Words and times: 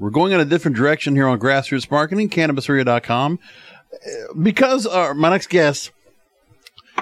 We're 0.00 0.10
going 0.10 0.32
in 0.32 0.40
a 0.40 0.46
different 0.46 0.78
direction 0.78 1.14
here 1.14 1.28
on 1.28 1.38
grassroots 1.38 1.90
marketing, 1.90 2.30
cannabisradio.com. 2.30 3.38
Because 4.40 4.86
uh, 4.86 5.12
my 5.14 5.28
next 5.28 5.50
guest 5.50 5.90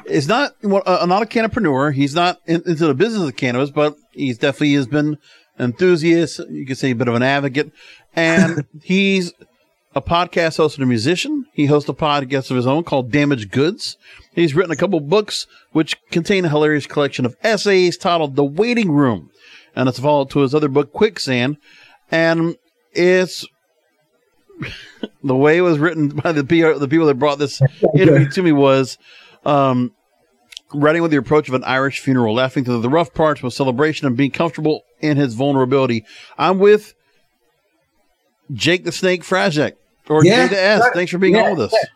is 0.06 0.26
not 0.26 0.54
uh, 0.64 1.06
not 1.06 1.22
a 1.22 1.26
cannapreneur. 1.26 1.94
He's 1.94 2.14
not 2.14 2.40
in, 2.46 2.62
into 2.66 2.88
the 2.88 2.94
business 2.94 3.28
of 3.28 3.36
cannabis, 3.36 3.70
but 3.70 3.94
he's 4.10 4.36
definitely 4.38 4.74
has 4.74 4.88
been 4.88 5.18
enthusiast. 5.60 6.40
You 6.50 6.66
could 6.66 6.78
say 6.78 6.90
a 6.90 6.94
bit 6.94 7.06
of 7.06 7.14
an 7.14 7.22
advocate, 7.22 7.70
and 8.16 8.66
he's 8.82 9.32
a 9.94 10.02
podcast 10.02 10.56
host 10.56 10.76
and 10.76 10.82
a 10.82 10.86
musician. 10.86 11.46
He 11.52 11.66
hosts 11.66 11.88
a 11.88 11.94
podcast 11.94 12.50
of 12.50 12.56
his 12.56 12.66
own 12.66 12.82
called 12.82 13.12
Damaged 13.12 13.52
Goods. 13.52 13.96
He's 14.32 14.56
written 14.56 14.72
a 14.72 14.76
couple 14.76 14.98
books 14.98 15.46
which 15.70 15.96
contain 16.10 16.44
a 16.44 16.48
hilarious 16.48 16.86
collection 16.86 17.24
of 17.24 17.36
essays 17.42 17.96
titled 17.96 18.34
The 18.34 18.44
Waiting 18.44 18.90
Room, 18.90 19.30
and 19.76 19.88
it's 19.88 20.00
followed 20.00 20.30
to 20.30 20.40
his 20.40 20.54
other 20.54 20.68
book 20.68 20.92
Quicksand. 20.92 21.58
And 22.10 22.56
it's 22.98 23.46
the 25.22 25.36
way 25.36 25.56
it 25.56 25.62
was 25.62 25.78
written 25.78 26.08
by 26.08 26.32
the 26.32 26.44
PR, 26.44 26.78
the 26.78 26.88
people 26.88 27.06
that 27.06 27.14
brought 27.14 27.38
this 27.38 27.60
interview 27.94 28.28
to 28.30 28.42
me 28.42 28.52
was 28.52 28.98
um, 29.44 29.92
writing 30.74 31.02
with 31.02 31.10
the 31.10 31.16
approach 31.16 31.48
of 31.48 31.54
an 31.54 31.64
Irish 31.64 32.00
funeral, 32.00 32.34
laughing 32.34 32.64
through 32.64 32.80
the 32.80 32.88
rough 32.88 33.14
parts 33.14 33.42
with 33.42 33.54
celebration 33.54 34.06
and 34.06 34.16
being 34.16 34.30
comfortable 34.30 34.84
in 35.00 35.16
his 35.16 35.34
vulnerability. 35.34 36.04
I'm 36.36 36.58
with 36.58 36.94
Jake 38.52 38.84
the 38.84 38.92
Snake 38.92 39.22
Frazek 39.22 39.74
or 40.08 40.24
yeah, 40.24 40.42
Jake 40.42 40.50
the 40.50 40.60
S. 40.60 40.84
Thanks 40.94 41.12
for 41.12 41.18
being 41.18 41.36
yeah, 41.36 41.44
on 41.44 41.56
with 41.56 41.72
us. 41.72 41.86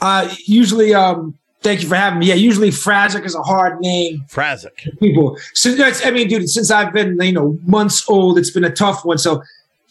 Uh, 0.00 0.34
usually, 0.46 0.94
um, 0.94 1.38
thank 1.62 1.82
you 1.82 1.88
for 1.88 1.94
having 1.94 2.18
me. 2.18 2.26
Yeah, 2.26 2.34
usually 2.34 2.70
Frazek 2.70 3.24
is 3.24 3.34
a 3.34 3.42
hard 3.42 3.80
name. 3.80 4.24
Frazek. 4.28 4.98
People. 4.98 5.38
Since 5.54 6.04
I 6.04 6.10
mean, 6.10 6.28
dude, 6.28 6.48
since 6.48 6.70
I've 6.70 6.92
been 6.92 7.18
you 7.20 7.32
know 7.32 7.58
months 7.62 8.08
old, 8.08 8.38
it's 8.38 8.50
been 8.50 8.64
a 8.64 8.72
tough 8.72 9.04
one. 9.04 9.18
So 9.18 9.42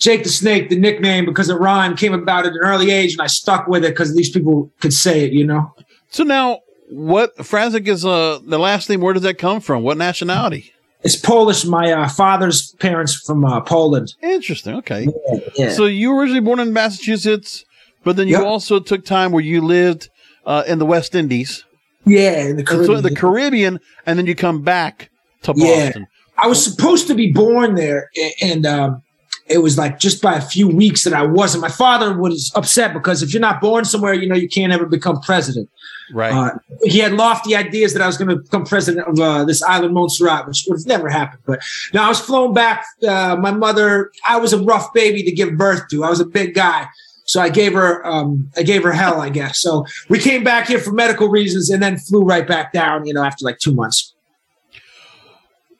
Jake 0.01 0.23
the 0.23 0.29
Snake, 0.29 0.69
the 0.69 0.79
nickname, 0.79 1.25
because 1.25 1.47
of 1.47 1.59
rhyme, 1.59 1.95
came 1.95 2.13
about 2.13 2.47
at 2.47 2.53
an 2.53 2.59
early 2.63 2.89
age, 2.89 3.13
and 3.13 3.21
I 3.21 3.27
stuck 3.27 3.67
with 3.67 3.85
it 3.85 3.89
because 3.89 4.15
these 4.15 4.31
people 4.31 4.71
could 4.79 4.93
say 4.93 5.23
it, 5.23 5.31
you 5.31 5.45
know. 5.45 5.73
So 6.09 6.23
now, 6.23 6.61
what 6.89 7.37
Frazek 7.37 7.87
is 7.87 8.03
uh, 8.03 8.39
the 8.43 8.57
last 8.57 8.89
name? 8.89 8.99
Where 8.99 9.13
does 9.13 9.21
that 9.21 9.37
come 9.37 9.61
from? 9.61 9.83
What 9.83 9.97
nationality? 9.97 10.73
It's 11.03 11.15
Polish. 11.15 11.65
My 11.65 11.91
uh, 11.91 12.09
father's 12.09 12.73
parents 12.79 13.13
from 13.13 13.45
uh, 13.45 13.61
Poland. 13.61 14.15
Interesting. 14.23 14.75
Okay. 14.77 15.05
Yeah, 15.05 15.39
yeah. 15.55 15.69
So 15.69 15.85
you 15.85 16.11
were 16.11 16.21
originally 16.21 16.41
born 16.41 16.59
in 16.59 16.73
Massachusetts, 16.73 17.63
but 18.03 18.15
then 18.15 18.27
you 18.27 18.37
yep. 18.37 18.45
also 18.45 18.79
took 18.79 19.05
time 19.05 19.31
where 19.31 19.43
you 19.43 19.61
lived 19.61 20.09
uh, 20.47 20.63
in 20.67 20.79
the 20.79 20.85
West 20.85 21.13
Indies. 21.13 21.63
Yeah, 22.05 22.47
in 22.47 22.57
the 22.57 22.63
Caribbean. 22.63 22.97
So 22.97 23.01
the 23.01 23.15
Caribbean, 23.15 23.79
and 24.07 24.17
then 24.17 24.25
you 24.25 24.33
come 24.33 24.63
back 24.63 25.11
to 25.43 25.53
Boston. 25.53 26.07
Yeah. 26.07 26.43
I 26.43 26.47
was 26.47 26.63
supposed 26.63 27.05
to 27.07 27.13
be 27.13 27.31
born 27.31 27.75
there, 27.75 28.09
and 28.41 28.65
um, 28.65 29.03
it 29.51 29.59
was 29.59 29.77
like 29.77 29.99
just 29.99 30.21
by 30.21 30.35
a 30.35 30.41
few 30.41 30.67
weeks 30.67 31.03
that 31.03 31.13
I 31.13 31.23
wasn't. 31.23 31.61
My 31.61 31.69
father 31.69 32.17
was 32.17 32.51
upset 32.55 32.93
because 32.93 33.21
if 33.21 33.33
you're 33.33 33.41
not 33.41 33.61
born 33.61 33.85
somewhere, 33.85 34.13
you 34.13 34.27
know, 34.27 34.35
you 34.35 34.49
can't 34.49 34.71
ever 34.71 34.85
become 34.85 35.19
president. 35.21 35.69
Right. 36.13 36.33
Uh, 36.33 36.57
he 36.83 36.99
had 36.99 37.13
lofty 37.13 37.55
ideas 37.55 37.93
that 37.93 38.01
I 38.01 38.07
was 38.07 38.17
going 38.17 38.29
to 38.29 38.37
become 38.37 38.65
president 38.65 39.07
of 39.07 39.19
uh, 39.19 39.45
this 39.45 39.61
island, 39.63 39.93
Montserrat, 39.93 40.47
which 40.47 40.65
would 40.67 40.79
have 40.79 40.87
never 40.87 41.09
happened. 41.09 41.41
But 41.45 41.61
now 41.93 42.05
I 42.05 42.09
was 42.09 42.19
flown 42.19 42.53
back. 42.53 42.85
Uh, 43.07 43.37
my 43.39 43.51
mother, 43.51 44.11
I 44.27 44.37
was 44.37 44.53
a 44.53 44.61
rough 44.61 44.93
baby 44.93 45.23
to 45.23 45.31
give 45.31 45.57
birth 45.57 45.87
to. 45.89 46.03
I 46.03 46.09
was 46.09 46.19
a 46.19 46.25
big 46.25 46.53
guy. 46.53 46.87
So 47.25 47.39
I 47.39 47.49
gave 47.49 47.73
her, 47.73 48.05
um, 48.05 48.49
I 48.57 48.63
gave 48.63 48.83
her 48.83 48.91
hell, 48.91 49.21
I 49.21 49.29
guess. 49.29 49.59
So 49.59 49.85
we 50.09 50.19
came 50.19 50.43
back 50.43 50.67
here 50.67 50.79
for 50.79 50.91
medical 50.91 51.29
reasons 51.29 51.69
and 51.69 51.81
then 51.81 51.97
flew 51.97 52.23
right 52.23 52.45
back 52.45 52.73
down, 52.73 53.05
you 53.05 53.13
know, 53.13 53.23
after 53.23 53.45
like 53.45 53.59
two 53.59 53.73
months. 53.73 54.13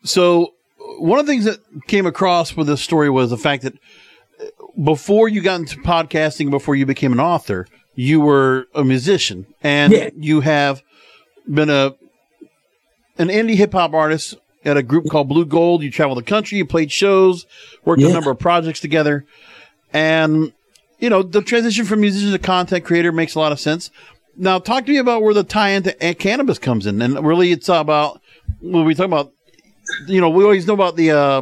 So 0.03 0.53
one 1.00 1.19
of 1.19 1.25
the 1.25 1.31
things 1.31 1.46
that 1.46 1.59
came 1.88 2.06
across 2.06 2.56
with 2.56 2.68
this 2.68 2.81
story 2.81 3.09
was 3.09 3.29
the 3.29 3.38
fact 3.38 3.63
that 3.63 3.74
uh, 3.74 4.46
before 4.84 5.29
you 5.29 5.41
got 5.41 5.59
into 5.59 5.78
podcasting, 5.78 6.50
before 6.50 6.75
you 6.75 6.85
became 6.85 7.12
an 7.12 7.19
author, 7.19 7.68
you 7.96 8.22
were 8.22 8.68
a 8.74 8.84
musician 8.84 9.46
and 9.62 9.94
yeah. 9.94 10.09
you 10.16 10.41
have 10.41 10.81
been 11.52 11.69
a 11.69 11.96
an 13.18 13.28
indie 13.28 13.56
hip 13.56 13.74
hop 13.74 13.94
artist 13.94 14.35
at 14.63 14.78
a 14.78 14.84
group 14.84 15.09
called 15.09 15.28
Blue 15.28 15.46
Gold. 15.46 15.84
You 15.84 15.91
traveled 15.91 16.18
the 16.18 16.24
country, 16.24 16.57
you 16.57 16.66
played 16.66 16.91
shows, 16.91 17.46
worked 17.84 18.02
yeah. 18.02 18.09
a 18.09 18.13
number 18.13 18.31
of 18.31 18.40
projects 18.40 18.79
together, 18.79 19.25
and 19.94 20.53
you 21.00 21.09
know 21.09 21.23
the 21.23 21.41
transition 21.41 21.85
from 21.85 22.02
musician 22.02 22.31
to 22.31 22.40
content 22.40 22.85
creator 22.85 23.12
makes 23.12 23.35
a 23.35 23.40
lot 23.40 23.52
of 23.52 23.59
sense. 23.59 23.91
Now, 24.38 24.59
talk 24.59 24.85
to 24.85 24.91
me 24.91 24.97
about 24.97 25.22
where 25.22 25.34
the 25.34 25.44
tie 25.44 25.69
into 25.69 25.91
cannabis 26.16 26.58
comes 26.58 26.85
in, 26.85 27.02
and 27.02 27.25
really, 27.25 27.52
it's 27.52 27.69
about 27.69 28.22
when 28.62 28.85
we 28.85 28.96
talk 28.96 29.06
about 29.06 29.34
you 30.07 30.22
know, 30.22 30.29
we 30.29 30.44
always 30.44 30.68
know 30.68 30.74
about 30.74 30.96
the 30.96 31.12
uh, 31.12 31.41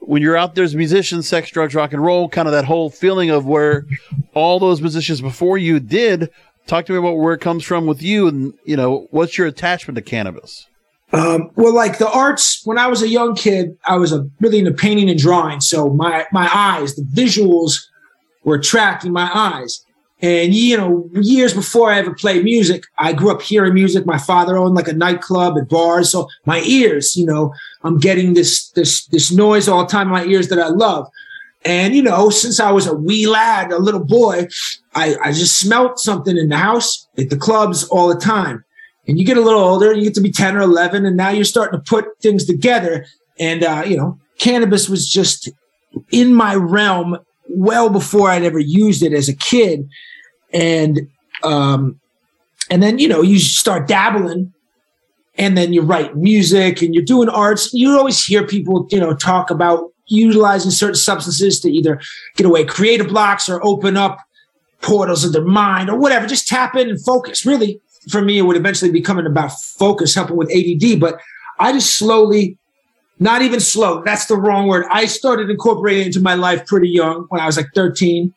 when 0.00 0.22
you're 0.22 0.36
out 0.36 0.54
there 0.54 0.64
as 0.64 0.74
a 0.74 0.76
musician, 0.76 1.22
sex, 1.22 1.50
drugs, 1.50 1.74
rock 1.74 1.92
and 1.92 2.02
roll, 2.02 2.28
kind 2.28 2.48
of 2.48 2.52
that 2.52 2.64
whole 2.64 2.90
feeling 2.90 3.30
of 3.30 3.46
where 3.46 3.86
all 4.34 4.58
those 4.58 4.80
musicians 4.80 5.20
before 5.20 5.58
you 5.58 5.80
did. 5.80 6.30
Talk 6.66 6.84
to 6.86 6.92
me 6.92 6.98
about 6.98 7.16
where 7.16 7.32
it 7.32 7.40
comes 7.40 7.64
from 7.64 7.86
with 7.86 8.02
you, 8.02 8.28
and 8.28 8.52
you 8.64 8.76
know, 8.76 9.06
what's 9.10 9.38
your 9.38 9.46
attachment 9.46 9.96
to 9.96 10.02
cannabis? 10.02 10.66
Um, 11.12 11.50
well, 11.56 11.74
like 11.74 11.96
the 11.96 12.10
arts, 12.10 12.60
when 12.64 12.76
I 12.78 12.86
was 12.86 13.02
a 13.02 13.08
young 13.08 13.34
kid, 13.34 13.76
I 13.86 13.96
was 13.96 14.12
a, 14.12 14.28
really 14.40 14.58
into 14.58 14.72
painting 14.72 15.08
and 15.08 15.18
drawing. 15.18 15.60
So 15.60 15.88
my 15.90 16.26
my 16.32 16.48
eyes, 16.52 16.94
the 16.94 17.02
visuals, 17.02 17.80
were 18.44 18.56
attracting 18.56 19.12
my 19.12 19.30
eyes. 19.32 19.82
And 20.20 20.52
you 20.52 20.76
know, 20.76 21.08
years 21.14 21.54
before 21.54 21.92
I 21.92 21.98
ever 21.98 22.12
played 22.12 22.42
music, 22.42 22.84
I 22.98 23.12
grew 23.12 23.30
up 23.30 23.40
hearing 23.40 23.74
music. 23.74 24.04
My 24.04 24.18
father 24.18 24.56
owned 24.56 24.74
like 24.74 24.88
a 24.88 24.92
nightclub 24.92 25.56
and 25.56 25.68
bars, 25.68 26.10
so 26.10 26.28
my 26.44 26.60
ears, 26.62 27.16
you 27.16 27.24
know, 27.24 27.54
I'm 27.84 27.98
getting 27.98 28.34
this 28.34 28.70
this 28.70 29.06
this 29.06 29.30
noise 29.30 29.68
all 29.68 29.84
the 29.84 29.90
time 29.90 30.08
in 30.08 30.12
my 30.12 30.24
ears 30.24 30.48
that 30.48 30.58
I 30.58 30.68
love. 30.68 31.08
And 31.64 31.94
you 31.94 32.02
know, 32.02 32.30
since 32.30 32.58
I 32.58 32.72
was 32.72 32.86
a 32.86 32.94
wee 32.94 33.28
lad, 33.28 33.70
a 33.70 33.78
little 33.78 34.04
boy, 34.04 34.48
I, 34.94 35.16
I 35.22 35.32
just 35.32 35.60
smelt 35.60 36.00
something 36.00 36.36
in 36.36 36.48
the 36.48 36.56
house, 36.56 37.06
at 37.16 37.30
the 37.30 37.36
clubs 37.36 37.84
all 37.84 38.08
the 38.08 38.20
time. 38.20 38.64
And 39.06 39.18
you 39.18 39.24
get 39.24 39.36
a 39.36 39.42
little 39.42 39.60
older, 39.60 39.92
you 39.94 40.04
get 40.04 40.14
to 40.14 40.20
be 40.20 40.32
10 40.32 40.56
or 40.56 40.60
11, 40.60 41.06
and 41.06 41.16
now 41.16 41.30
you're 41.30 41.44
starting 41.44 41.78
to 41.78 41.84
put 41.84 42.06
things 42.20 42.44
together. 42.44 43.06
And, 43.40 43.64
uh, 43.64 43.84
you 43.86 43.96
know, 43.96 44.18
cannabis 44.38 44.88
was 44.88 45.10
just 45.10 45.48
in 46.10 46.34
my 46.34 46.54
realm 46.54 47.16
well 47.48 47.88
before 47.88 48.30
I'd 48.30 48.42
ever 48.42 48.58
used 48.58 49.02
it 49.02 49.14
as 49.14 49.28
a 49.28 49.34
kid 49.34 49.88
and 50.52 51.08
um, 51.42 52.00
and 52.70 52.82
then 52.82 52.98
you 52.98 53.08
know 53.08 53.22
you 53.22 53.38
start 53.38 53.88
dabbling 53.88 54.52
and 55.36 55.56
then 55.56 55.72
you 55.72 55.82
write 55.82 56.16
music 56.16 56.82
and 56.82 56.94
you're 56.94 57.04
doing 57.04 57.28
arts. 57.28 57.72
You 57.72 57.96
always 57.96 58.24
hear 58.24 58.46
people 58.46 58.86
you 58.90 59.00
know 59.00 59.14
talk 59.14 59.50
about 59.50 59.92
utilizing 60.06 60.70
certain 60.70 60.94
substances 60.94 61.60
to 61.60 61.70
either 61.70 62.00
get 62.36 62.46
away 62.46 62.64
creative 62.64 63.08
blocks 63.08 63.48
or 63.48 63.64
open 63.64 63.96
up 63.96 64.18
portals 64.80 65.24
of 65.24 65.32
their 65.32 65.44
mind 65.44 65.90
or 65.90 65.98
whatever. 65.98 66.26
Just 66.26 66.48
tap 66.48 66.74
in 66.76 66.88
and 66.88 67.04
focus. 67.04 67.44
Really 67.44 67.80
for 68.08 68.22
me 68.22 68.38
it 68.38 68.42
would 68.42 68.56
eventually 68.56 68.90
be 68.90 69.00
coming 69.00 69.26
about 69.26 69.48
focus 69.48 70.14
helping 70.14 70.36
with 70.36 70.50
ADD 70.50 71.00
but 71.00 71.20
i 71.58 71.72
just 71.72 71.96
slowly 71.96 72.56
not 73.18 73.42
even 73.42 73.60
slow 73.60 74.02
that's 74.02 74.26
the 74.26 74.36
wrong 74.36 74.68
word. 74.68 74.86
I 74.90 75.06
started 75.06 75.50
incorporating 75.50 76.06
into 76.06 76.20
my 76.20 76.34
life 76.34 76.66
pretty 76.66 76.88
young 76.88 77.26
when 77.28 77.40
i 77.40 77.46
was 77.46 77.56
like 77.56 77.68
13 77.74 78.32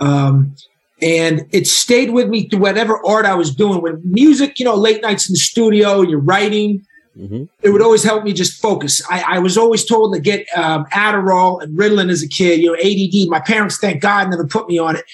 um, 0.00 0.54
and 1.02 1.46
it 1.50 1.66
stayed 1.66 2.10
with 2.10 2.28
me 2.28 2.48
through 2.48 2.60
whatever 2.60 3.04
art 3.04 3.26
I 3.26 3.34
was 3.34 3.54
doing. 3.54 3.82
When 3.82 4.00
music, 4.04 4.58
you 4.60 4.64
know, 4.64 4.76
late 4.76 5.02
nights 5.02 5.28
in 5.28 5.32
the 5.32 5.38
studio, 5.38 6.02
you're 6.02 6.20
writing, 6.20 6.86
mm-hmm. 7.18 7.44
it 7.60 7.70
would 7.70 7.82
always 7.82 8.04
help 8.04 8.22
me 8.22 8.32
just 8.32 8.62
focus. 8.62 9.02
I, 9.10 9.22
I 9.22 9.38
was 9.40 9.58
always 9.58 9.84
told 9.84 10.14
to 10.14 10.20
get 10.20 10.46
um, 10.56 10.84
Adderall 10.86 11.60
and 11.60 11.76
Ritalin 11.76 12.08
as 12.08 12.22
a 12.22 12.28
kid. 12.28 12.60
You 12.60 12.68
know, 12.68 12.76
ADD. 12.76 13.28
My 13.28 13.40
parents, 13.40 13.78
thank 13.78 14.00
God, 14.00 14.30
never 14.30 14.46
put 14.46 14.68
me 14.68 14.78
on 14.78 14.94
it, 14.94 15.04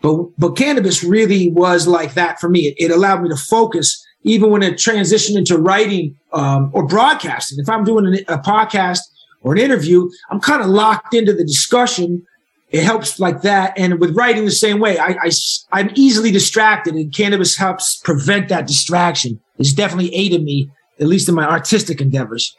but 0.00 0.24
but 0.38 0.56
cannabis 0.56 1.04
really 1.04 1.50
was 1.50 1.86
like 1.86 2.14
that 2.14 2.40
for 2.40 2.48
me. 2.48 2.68
It, 2.68 2.74
it 2.78 2.90
allowed 2.90 3.22
me 3.22 3.28
to 3.28 3.36
focus, 3.36 4.02
even 4.22 4.50
when 4.50 4.62
it 4.62 4.74
transitioned 4.74 5.36
into 5.36 5.58
writing 5.58 6.16
um, 6.32 6.70
or 6.72 6.86
broadcasting. 6.86 7.58
If 7.58 7.68
I'm 7.68 7.84
doing 7.84 8.14
a 8.28 8.38
podcast 8.38 9.00
or 9.42 9.52
an 9.52 9.58
interview, 9.58 10.08
I'm 10.30 10.40
kind 10.40 10.62
of 10.62 10.68
locked 10.68 11.12
into 11.12 11.34
the 11.34 11.44
discussion 11.44 12.26
it 12.70 12.82
helps 12.82 13.20
like 13.20 13.42
that. 13.42 13.78
And 13.78 14.00
with 14.00 14.16
writing 14.16 14.44
the 14.44 14.50
same 14.50 14.80
way, 14.80 14.98
I, 14.98 15.16
I, 15.22 15.30
I'm 15.72 15.90
easily 15.94 16.30
distracted 16.30 16.94
and 16.94 17.14
cannabis 17.14 17.56
helps 17.56 18.00
prevent 18.00 18.48
that 18.48 18.66
distraction. 18.66 19.40
It's 19.58 19.72
definitely 19.72 20.14
aided 20.14 20.42
me, 20.42 20.70
at 20.98 21.06
least 21.06 21.28
in 21.28 21.34
my 21.34 21.46
artistic 21.46 22.00
endeavors. 22.00 22.54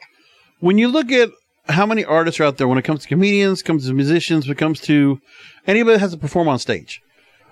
When 0.60 0.78
you 0.78 0.88
look 0.88 1.12
at 1.12 1.30
how 1.68 1.84
many 1.84 2.04
artists 2.04 2.40
are 2.40 2.44
out 2.44 2.56
there 2.56 2.68
when 2.68 2.78
it 2.78 2.82
comes 2.82 3.02
to 3.02 3.08
comedians, 3.08 3.62
comes 3.62 3.86
to 3.86 3.92
musicians, 3.92 4.46
when 4.46 4.52
it 4.52 4.58
comes 4.58 4.80
to 4.82 5.20
anybody 5.66 5.96
that 5.96 6.00
has 6.00 6.12
to 6.12 6.18
perform 6.18 6.48
on 6.48 6.58
stage, 6.58 7.02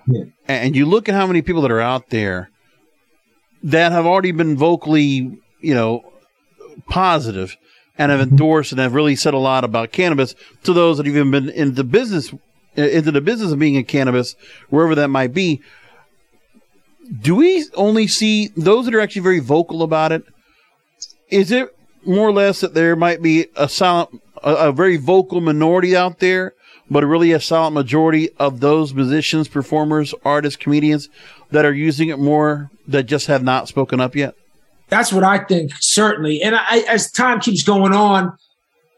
yeah. 0.07 0.23
and 0.47 0.75
you 0.75 0.85
look 0.85 1.09
at 1.09 1.15
how 1.15 1.27
many 1.27 1.41
people 1.41 1.61
that 1.61 1.71
are 1.71 1.81
out 1.81 2.09
there 2.09 2.49
that 3.63 3.91
have 3.91 4.05
already 4.05 4.31
been 4.31 4.55
vocally, 4.57 5.37
you 5.61 5.73
know, 5.73 6.01
positive 6.89 7.57
and 7.97 8.11
have 8.11 8.21
endorsed 8.21 8.71
and 8.71 8.79
have 8.79 8.93
really 8.93 9.15
said 9.15 9.33
a 9.33 9.39
lot 9.39 9.63
about 9.63 9.91
cannabis 9.91 10.35
to 10.63 10.73
those 10.73 10.97
that 10.97 11.05
have 11.05 11.15
even 11.15 11.31
been 11.31 11.49
in 11.49 11.75
the 11.75 11.83
business 11.83 12.33
into 12.75 13.11
the 13.11 13.21
business 13.21 13.51
of 13.51 13.59
being 13.59 13.75
in 13.75 13.85
cannabis, 13.85 14.35
wherever 14.69 14.95
that 14.95 15.07
might 15.07 15.33
be, 15.33 15.61
do 17.21 17.35
we 17.35 17.65
only 17.75 18.07
see 18.07 18.49
those 18.57 18.85
that 18.85 18.95
are 18.95 18.99
actually 18.99 19.21
very 19.21 19.39
vocal 19.39 19.83
about 19.83 20.11
it? 20.11 20.23
Is 21.29 21.51
it 21.51 21.75
more 22.05 22.27
or 22.27 22.33
less 22.33 22.61
that 22.61 22.73
there 22.73 22.95
might 22.95 23.21
be 23.21 23.47
a 23.55 23.69
silent, 23.69 24.21
a, 24.43 24.55
a 24.55 24.71
very 24.71 24.97
vocal 24.97 25.41
minority 25.41 25.95
out 25.95 26.19
there, 26.19 26.53
but 26.89 27.03
really 27.03 27.31
a 27.31 27.39
silent 27.39 27.73
majority 27.73 28.29
of 28.37 28.59
those 28.59 28.93
musicians, 28.93 29.47
performers, 29.47 30.13
artists, 30.23 30.57
comedians 30.57 31.09
that 31.51 31.65
are 31.65 31.73
using 31.73 32.09
it 32.09 32.19
more 32.19 32.69
that 32.87 33.03
just 33.03 33.27
have 33.27 33.43
not 33.43 33.67
spoken 33.67 33.99
up 33.99 34.15
yet? 34.15 34.35
That's 34.89 35.11
what 35.11 35.23
I 35.23 35.39
think, 35.39 35.71
certainly. 35.79 36.41
And 36.41 36.55
I, 36.55 36.85
as 36.87 37.11
time 37.11 37.39
keeps 37.39 37.63
going 37.63 37.93
on, 37.93 38.37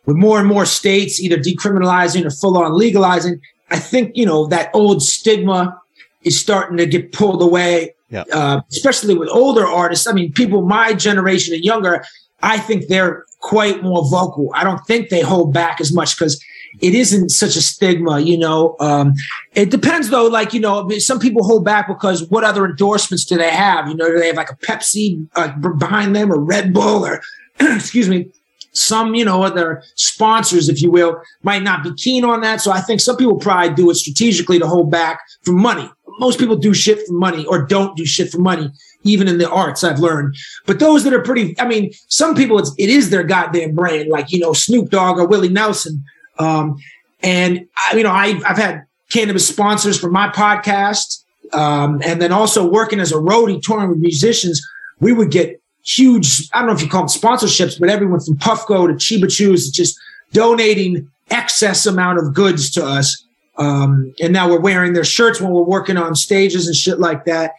with 0.08 0.16
more 0.16 0.40
and 0.40 0.48
more 0.48 0.66
states 0.66 1.20
either 1.20 1.38
decriminalizing 1.38 2.26
or 2.26 2.32
full 2.32 2.58
on 2.58 2.74
legalizing, 2.74 3.40
I 3.70 3.78
think, 3.78 4.16
you 4.16 4.26
know, 4.26 4.48
that 4.48 4.72
old 4.74 5.04
stigma 5.04 5.80
is 6.24 6.40
starting 6.40 6.78
to 6.78 6.86
get 6.86 7.12
pulled 7.12 7.42
away, 7.42 7.94
yeah. 8.10 8.24
uh, 8.34 8.62
especially 8.72 9.16
with 9.16 9.30
older 9.30 9.66
artists. 9.66 10.08
I 10.08 10.14
mean, 10.14 10.32
people 10.32 10.62
my 10.62 10.94
generation 10.94 11.54
and 11.54 11.64
younger, 11.64 12.06
I 12.42 12.58
think 12.58 12.88
they're 12.88 13.26
quite 13.42 13.84
more 13.84 14.10
vocal. 14.10 14.50
I 14.56 14.64
don't 14.64 14.84
think 14.88 15.10
they 15.10 15.22
hold 15.22 15.54
back 15.54 15.82
as 15.82 15.94
much 15.94 16.18
because 16.18 16.42
it 16.82 16.94
isn't 16.94 17.30
such 17.30 17.56
a 17.56 17.62
stigma, 17.62 18.20
you 18.20 18.38
know. 18.38 18.76
Um, 18.80 19.14
it 19.54 19.70
depends 19.72 20.10
though, 20.10 20.28
like, 20.28 20.54
you 20.54 20.60
know, 20.60 20.88
some 21.00 21.20
people 21.20 21.44
hold 21.44 21.66
back 21.66 21.88
because 21.88 22.30
what 22.30 22.44
other 22.44 22.66
endorsements 22.66 23.26
do 23.26 23.38
they 23.38 23.50
have? 23.50 23.88
You 23.88 23.96
know, 23.96 24.08
do 24.08 24.20
they 24.20 24.28
have 24.28 24.36
like 24.36 24.52
a 24.52 24.56
Pepsi 24.58 25.28
uh, 25.36 25.50
behind 25.72 26.16
them 26.16 26.32
or 26.32 26.40
Red 26.40 26.74
Bull 26.74 27.06
or, 27.06 27.22
excuse 27.60 28.10
me, 28.10 28.30
some, 28.74 29.16
you 29.16 29.26
know, 29.26 29.44
other 29.44 29.84
sponsors, 29.96 30.70
if 30.70 30.82
you 30.82 30.92
will, 30.92 31.20
might 31.44 31.64
not 31.64 31.84
be 31.84 31.94
keen 31.96 32.24
on 32.24 32.42
that. 32.42 32.62
So 32.62 32.72
I 32.72 32.80
think 32.82 33.02
some 33.02 33.18
people 33.18 33.38
probably 33.38 33.74
do 33.74 33.90
it 33.90 33.96
strategically 33.96 34.60
to 34.60 34.68
hold 34.68 34.92
back 34.92 35.20
for 35.42 35.52
money. 35.52 35.90
Most 36.20 36.40
people 36.40 36.56
do 36.56 36.74
shit 36.74 37.06
for 37.06 37.14
money 37.14 37.46
or 37.46 37.66
don't 37.66 37.96
do 37.96 38.06
shit 38.06 38.32
for 38.32 38.40
money, 38.40 38.72
even 39.04 39.28
in 39.28 39.38
the 39.38 39.50
arts, 39.50 39.84
I've 39.84 40.00
learned. 40.00 40.36
But 40.66 40.80
those 40.80 41.04
that 41.04 41.14
are 41.14 41.22
pretty, 41.22 41.60
I 41.60 41.68
mean, 41.68 41.92
some 42.08 42.36
people, 42.36 42.60
it's, 42.60 42.74
it 42.78 42.90
is 42.90 43.10
their 43.10 43.24
goddamn 43.24 43.76
brand, 43.76 44.10
like, 44.10 44.32
you 44.32 44.40
know, 44.40 44.54
Snoop 44.54 44.90
Dogg 44.90 45.18
or 45.18 45.28
Willie 45.28 45.50
Nelson. 45.50 46.04
Um, 46.40 46.78
and, 47.24 47.68
I, 47.76 47.98
you 47.98 48.04
know, 48.04 48.12
I, 48.12 48.40
I've 48.46 48.58
had 48.58 48.86
cannabis 49.12 49.48
sponsors 49.48 50.00
for 50.00 50.10
my 50.10 50.30
podcast. 50.30 51.24
Um, 51.54 52.02
and 52.04 52.22
then 52.22 52.32
also 52.32 52.70
working 52.70 53.00
as 53.00 53.12
a 53.12 53.16
roadie 53.16 53.62
touring 53.62 53.90
with 53.90 54.00
musicians, 54.00 54.62
we 55.00 55.14
would 55.14 55.32
get 55.32 55.62
huge, 55.86 56.50
I 56.54 56.60
don't 56.60 56.68
know 56.68 56.74
if 56.74 56.82
you 56.82 56.90
call 56.90 57.04
them 57.04 57.08
sponsorships, 57.08 57.80
but 57.80 57.90
everyone 57.90 58.20
from 58.20 58.36
Puffco 58.36 58.88
to 58.88 58.94
Chiba 58.96 59.32
Chews 59.34 59.72
just 59.72 59.98
donating 60.34 61.10
excess 61.32 61.86
amount 61.86 62.20
of 62.20 62.34
goods 62.34 62.70
to 62.72 62.86
us. 62.86 63.24
Um, 63.58 64.14
and 64.22 64.34
now 64.34 64.50
we're 64.50 64.60
wearing 64.60 64.94
their 64.94 65.06
shirts 65.06 65.40
when 65.42 65.52
we're 65.52 65.64
working 65.64 65.98
on 65.98 66.16
stages 66.16 66.68
and 66.68 66.76
shit 66.76 67.00
like 67.00 67.26
that. 67.26 67.54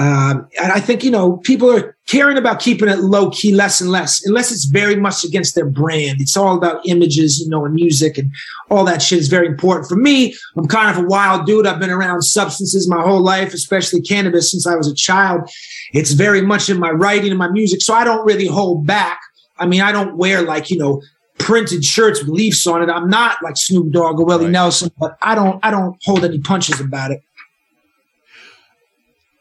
Um, 0.00 0.48
and 0.58 0.72
I 0.72 0.80
think, 0.80 1.04
you 1.04 1.10
know, 1.10 1.36
people 1.36 1.70
are 1.70 1.94
caring 2.06 2.38
about 2.38 2.58
keeping 2.58 2.88
it 2.88 3.00
low 3.00 3.28
key 3.28 3.52
less 3.52 3.82
and 3.82 3.90
less, 3.90 4.24
unless 4.24 4.50
it's 4.50 4.64
very 4.64 4.96
much 4.96 5.24
against 5.24 5.54
their 5.54 5.68
brand. 5.68 6.22
It's 6.22 6.38
all 6.38 6.56
about 6.56 6.80
images, 6.88 7.38
you 7.38 7.50
know, 7.50 7.66
and 7.66 7.74
music 7.74 8.16
and 8.16 8.32
all 8.70 8.86
that 8.86 9.02
shit 9.02 9.18
is 9.18 9.28
very 9.28 9.46
important. 9.46 9.88
For 9.88 9.96
me, 9.96 10.34
I'm 10.56 10.66
kind 10.66 10.96
of 10.96 11.04
a 11.04 11.06
wild 11.06 11.44
dude. 11.44 11.66
I've 11.66 11.78
been 11.78 11.90
around 11.90 12.22
substances 12.22 12.88
my 12.88 13.02
whole 13.02 13.20
life, 13.20 13.52
especially 13.52 14.00
cannabis 14.00 14.50
since 14.50 14.66
I 14.66 14.74
was 14.74 14.88
a 14.88 14.94
child. 14.94 15.50
It's 15.92 16.12
very 16.12 16.40
much 16.40 16.70
in 16.70 16.80
my 16.80 16.90
writing 16.90 17.28
and 17.28 17.38
my 17.38 17.50
music. 17.50 17.82
So 17.82 17.92
I 17.92 18.04
don't 18.04 18.24
really 18.24 18.46
hold 18.46 18.86
back. 18.86 19.20
I 19.58 19.66
mean, 19.66 19.82
I 19.82 19.92
don't 19.92 20.16
wear 20.16 20.40
like, 20.40 20.70
you 20.70 20.78
know, 20.78 21.02
printed 21.36 21.84
shirts 21.84 22.20
with 22.20 22.30
Leafs 22.30 22.66
on 22.66 22.82
it. 22.82 22.88
I'm 22.88 23.10
not 23.10 23.42
like 23.42 23.58
Snoop 23.58 23.92
Dogg 23.92 24.18
or 24.18 24.24
Willie 24.24 24.44
right. 24.44 24.52
Nelson, 24.52 24.90
but 24.98 25.18
I 25.20 25.34
don't 25.34 25.62
I 25.62 25.70
don't 25.70 26.02
hold 26.04 26.24
any 26.24 26.38
punches 26.38 26.80
about 26.80 27.10
it 27.10 27.20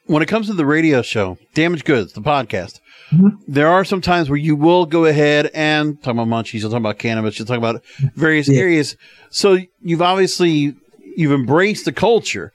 when 0.09 0.23
it 0.23 0.25
comes 0.25 0.47
to 0.47 0.53
the 0.53 0.65
radio 0.65 1.03
show, 1.03 1.37
Damaged 1.53 1.85
Goods, 1.85 2.13
the 2.13 2.21
podcast, 2.21 2.79
mm-hmm. 3.11 3.27
there 3.47 3.67
are 3.67 3.85
some 3.85 4.01
times 4.01 4.27
where 4.27 4.39
you 4.39 4.55
will 4.55 4.87
go 4.87 5.05
ahead 5.05 5.51
and 5.53 6.01
talk 6.01 6.13
about 6.13 6.27
munchies, 6.27 6.61
you'll 6.61 6.71
talk 6.71 6.79
about 6.79 6.97
cannabis, 6.97 7.37
you'll 7.37 7.47
talk 7.47 7.59
about 7.59 7.83
various 8.15 8.49
yeah. 8.49 8.59
areas. 8.59 8.97
So 9.29 9.59
you've 9.83 10.01
obviously 10.01 10.75
you've 11.15 11.31
embraced 11.31 11.85
the 11.85 11.91
culture. 11.91 12.51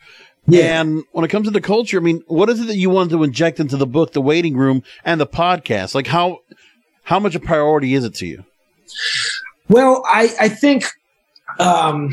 Yeah. 0.49 0.81
And 0.81 1.05
when 1.13 1.25
it 1.25 1.29
comes 1.29 1.47
to 1.47 1.53
the 1.53 1.61
culture, 1.61 1.97
I 1.97 2.01
mean, 2.01 2.25
what 2.27 2.51
is 2.51 2.61
it 2.61 2.67
that 2.67 2.77
you 2.77 2.91
want 2.91 3.11
to 3.11 3.23
inject 3.23 3.61
into 3.61 3.77
the 3.77 3.87
book, 3.87 4.13
the 4.13 4.21
waiting 4.21 4.57
room, 4.57 4.83
and 5.05 5.21
the 5.21 5.27
podcast? 5.27 5.95
Like 5.95 6.09
how 6.09 6.41
how 7.05 7.21
much 7.21 7.37
a 7.37 7.41
priority 7.41 7.95
is 7.95 8.03
it 8.03 8.15
to 8.17 8.27
you? 8.27 8.45
Well, 9.69 10.03
I 10.09 10.35
I 10.41 10.49
think 10.49 10.87
um, 11.61 12.11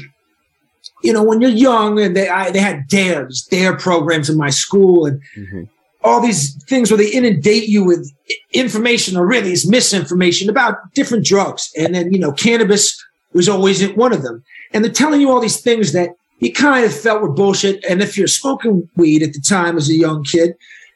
you 1.03 1.13
know, 1.13 1.23
when 1.23 1.41
you're 1.41 1.49
young 1.49 1.99
and 1.99 2.15
they 2.15 2.29
I, 2.29 2.51
they 2.51 2.59
had 2.59 2.87
dare 2.87 3.25
these 3.25 3.43
dare 3.43 3.75
programs 3.75 4.29
in 4.29 4.37
my 4.37 4.49
school 4.49 5.05
and 5.05 5.21
mm-hmm. 5.37 5.63
all 6.03 6.21
these 6.21 6.55
things 6.65 6.91
where 6.91 6.97
they 6.97 7.11
inundate 7.11 7.67
you 7.67 7.83
with 7.83 8.11
information 8.53 9.17
or 9.17 9.25
really 9.25 9.51
is 9.51 9.67
misinformation 9.67 10.49
about 10.49 10.77
different 10.93 11.25
drugs. 11.25 11.71
And 11.77 11.95
then, 11.95 12.13
you 12.13 12.19
know, 12.19 12.31
cannabis 12.31 13.03
was 13.33 13.49
always 13.49 13.87
one 13.93 14.13
of 14.13 14.23
them. 14.23 14.43
And 14.73 14.83
they're 14.83 14.91
telling 14.91 15.21
you 15.21 15.31
all 15.31 15.39
these 15.39 15.61
things 15.61 15.93
that 15.93 16.11
you 16.39 16.51
kind 16.51 16.85
of 16.85 16.93
felt 16.93 17.21
were 17.21 17.31
bullshit. 17.31 17.83
And 17.85 18.01
if 18.01 18.17
you're 18.17 18.27
smoking 18.27 18.89
weed 18.95 19.23
at 19.23 19.33
the 19.33 19.41
time 19.41 19.77
as 19.77 19.89
a 19.89 19.95
young 19.95 20.23
kid, 20.23 20.55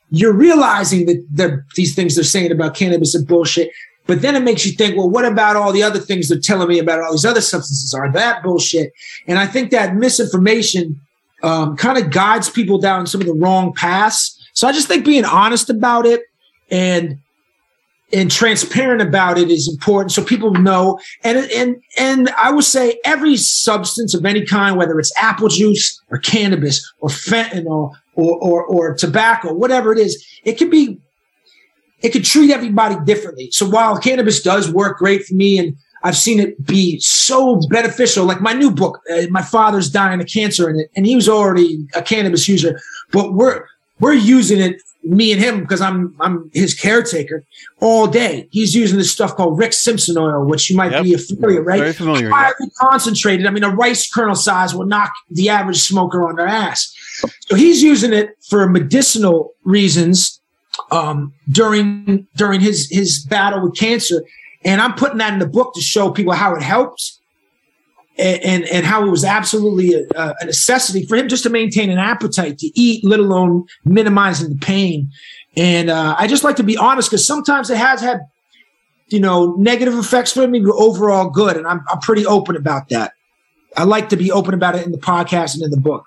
you're 0.09 0.33
realizing 0.33 1.05
that 1.05 1.63
these 1.75 1.95
things 1.95 2.15
they're 2.15 2.23
saying 2.23 2.51
about 2.51 2.75
cannabis 2.75 3.15
are 3.15 3.23
bullshit. 3.23 3.71
But 4.07 4.21
then 4.21 4.35
it 4.35 4.43
makes 4.43 4.65
you 4.65 4.73
think, 4.73 4.95
well, 4.95 5.09
what 5.09 5.25
about 5.25 5.55
all 5.55 5.71
the 5.71 5.83
other 5.83 5.99
things 5.99 6.29
they're 6.29 6.39
telling 6.39 6.67
me 6.67 6.79
about 6.79 7.01
all 7.01 7.11
these 7.11 7.25
other 7.25 7.41
substances? 7.41 7.93
Are 7.93 8.11
that 8.11 8.43
bullshit? 8.43 8.93
And 9.27 9.39
I 9.39 9.47
think 9.47 9.71
that 9.71 9.95
misinformation 9.95 11.01
um, 11.43 11.75
kind 11.75 11.97
of 11.97 12.11
guides 12.11 12.49
people 12.49 12.77
down 12.77 13.07
some 13.07 13.21
of 13.21 13.27
the 13.27 13.33
wrong 13.33 13.73
paths. 13.73 14.39
So 14.53 14.67
I 14.67 14.71
just 14.71 14.87
think 14.87 15.05
being 15.05 15.25
honest 15.25 15.69
about 15.69 16.05
it 16.05 16.23
and 16.69 17.19
and 18.13 18.29
transparent 18.29 19.01
about 19.01 19.37
it 19.37 19.49
is 19.49 19.67
important 19.67 20.11
so 20.11 20.23
people 20.23 20.53
know 20.53 20.99
and 21.23 21.37
and 21.51 21.75
and 21.97 22.29
I 22.37 22.51
would 22.51 22.63
say 22.63 22.99
every 23.03 23.35
substance 23.35 24.13
of 24.13 24.25
any 24.25 24.45
kind 24.45 24.77
whether 24.77 24.97
it's 24.99 25.11
apple 25.17 25.49
juice 25.49 25.99
or 26.11 26.19
cannabis 26.19 26.93
or 26.99 27.09
fentanyl 27.09 27.95
or 28.13 28.37
or, 28.37 28.63
or 28.63 28.93
tobacco 28.93 29.53
whatever 29.53 29.91
it 29.91 29.97
is 29.97 30.23
it 30.43 30.57
can 30.57 30.69
be 30.69 30.99
it 32.05 32.13
could 32.13 32.23
treat 32.23 32.51
everybody 32.51 32.95
differently. 33.03 33.49
So 33.51 33.67
while 33.67 33.97
cannabis 33.97 34.43
does 34.43 34.71
work 34.71 34.99
great 34.99 35.25
for 35.25 35.33
me 35.33 35.57
and 35.57 35.75
I've 36.03 36.15
seen 36.15 36.39
it 36.39 36.63
be 36.63 36.99
so 36.99 37.59
beneficial, 37.71 38.25
like 38.25 38.41
my 38.41 38.53
new 38.53 38.69
book, 38.69 39.01
uh, 39.11 39.23
my 39.31 39.41
father's 39.41 39.89
dying 39.89 40.21
of 40.21 40.27
cancer 40.27 40.69
it, 40.69 40.91
and 40.95 41.07
he 41.07 41.15
was 41.15 41.27
already 41.27 41.87
a 41.95 42.03
cannabis 42.03 42.47
user, 42.47 42.79
but 43.11 43.33
we're, 43.33 43.65
we're 43.99 44.13
using 44.13 44.61
it, 44.61 44.83
me 45.01 45.31
and 45.31 45.41
him, 45.41 45.61
because 45.61 45.81
I'm, 45.81 46.15
I'm 46.19 46.51
his 46.53 46.75
caretaker 46.75 47.43
all 47.79 48.05
day. 48.05 48.47
He's 48.51 48.75
using 48.75 48.99
this 48.99 49.11
stuff 49.11 49.35
called 49.35 49.57
Rick 49.57 49.73
Simpson 49.73 50.15
oil, 50.15 50.45
which 50.45 50.69
you 50.69 50.75
might 50.75 50.91
yep. 50.91 51.03
be 51.03 51.15
familiar, 51.15 51.63
right? 51.63 51.79
Very 51.79 51.93
familiar. 51.93 52.29
Highly 52.29 52.69
concentrated. 52.79 53.47
I 53.47 53.49
mean, 53.49 53.63
a 53.63 53.69
rice 53.69 54.07
kernel 54.07 54.35
size 54.35 54.75
will 54.75 54.85
knock 54.85 55.11
the 55.31 55.49
average 55.49 55.77
smoker 55.77 56.27
on 56.27 56.35
their 56.35 56.47
ass. 56.47 56.93
So 57.47 57.55
he's 57.55 57.81
using 57.81 58.13
it 58.13 58.29
for 58.47 58.67
medicinal 58.69 59.53
reasons 59.63 60.39
um, 60.91 61.33
during 61.49 62.27
during 62.35 62.61
his 62.61 62.89
his 62.89 63.23
battle 63.25 63.63
with 63.63 63.75
cancer, 63.75 64.23
and 64.63 64.81
I'm 64.81 64.93
putting 64.93 65.17
that 65.19 65.33
in 65.33 65.39
the 65.39 65.47
book 65.47 65.73
to 65.75 65.81
show 65.81 66.11
people 66.11 66.33
how 66.33 66.55
it 66.55 66.61
helps, 66.61 67.19
and 68.17 68.41
and, 68.43 68.65
and 68.65 68.85
how 68.85 69.05
it 69.05 69.09
was 69.09 69.23
absolutely 69.23 69.93
a, 69.93 70.35
a, 70.41 70.45
necessity 70.45 71.05
for 71.05 71.15
him 71.15 71.27
just 71.27 71.43
to 71.43 71.49
maintain 71.49 71.89
an 71.89 71.99
appetite 71.99 72.57
to 72.59 72.71
eat, 72.79 73.03
let 73.03 73.19
alone 73.19 73.65
minimizing 73.83 74.49
the 74.49 74.57
pain. 74.57 75.11
And 75.57 75.89
uh, 75.89 76.15
I 76.17 76.27
just 76.27 76.43
like 76.43 76.57
to 76.57 76.63
be 76.63 76.77
honest 76.77 77.09
because 77.09 77.25
sometimes 77.25 77.69
it 77.69 77.77
has 77.77 78.01
had 78.01 78.19
you 79.07 79.19
know, 79.19 79.53
negative 79.57 79.95
effects 79.95 80.31
for 80.31 80.47
me, 80.47 80.59
but 80.59 80.73
overall 80.75 81.29
good. 81.29 81.57
And 81.57 81.67
I'm, 81.67 81.81
I'm 81.89 81.99
pretty 81.99 82.25
open 82.25 82.55
about 82.55 82.89
that. 82.89 83.13
I 83.77 83.83
like 83.83 84.09
to 84.09 84.17
be 84.17 84.31
open 84.31 84.53
about 84.53 84.75
it 84.75 84.85
in 84.85 84.91
the 84.91 84.97
podcast 84.97 85.55
and 85.55 85.63
in 85.63 85.69
the 85.69 85.77
book. 85.77 86.05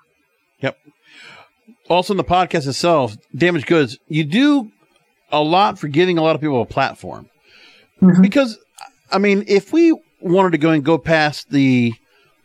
Also, 1.89 2.13
in 2.13 2.17
the 2.17 2.23
podcast 2.23 2.67
itself, 2.67 3.17
Damaged 3.35 3.65
Goods, 3.65 3.97
you 4.07 4.23
do 4.23 4.71
a 5.31 5.41
lot 5.41 5.79
for 5.79 5.87
giving 5.87 6.17
a 6.17 6.21
lot 6.21 6.35
of 6.35 6.41
people 6.41 6.61
a 6.61 6.65
platform. 6.65 7.29
Mm-hmm. 8.01 8.21
Because, 8.21 8.57
I 9.11 9.17
mean, 9.17 9.43
if 9.47 9.73
we 9.73 9.99
wanted 10.21 10.51
to 10.51 10.57
go 10.57 10.69
and 10.69 10.83
go 10.83 10.97
past 10.97 11.49
the 11.49 11.93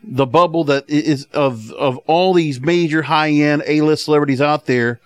the 0.06 0.26
bubble 0.26 0.64
that 0.64 0.88
is 0.88 1.24
of 1.32 1.70
of 1.72 1.96
all 2.06 2.34
these 2.34 2.60
major 2.60 3.02
high 3.02 3.30
end 3.30 3.62
A 3.66 3.80
list 3.80 4.04
celebrities 4.04 4.40
out 4.40 4.66
there, 4.66 5.00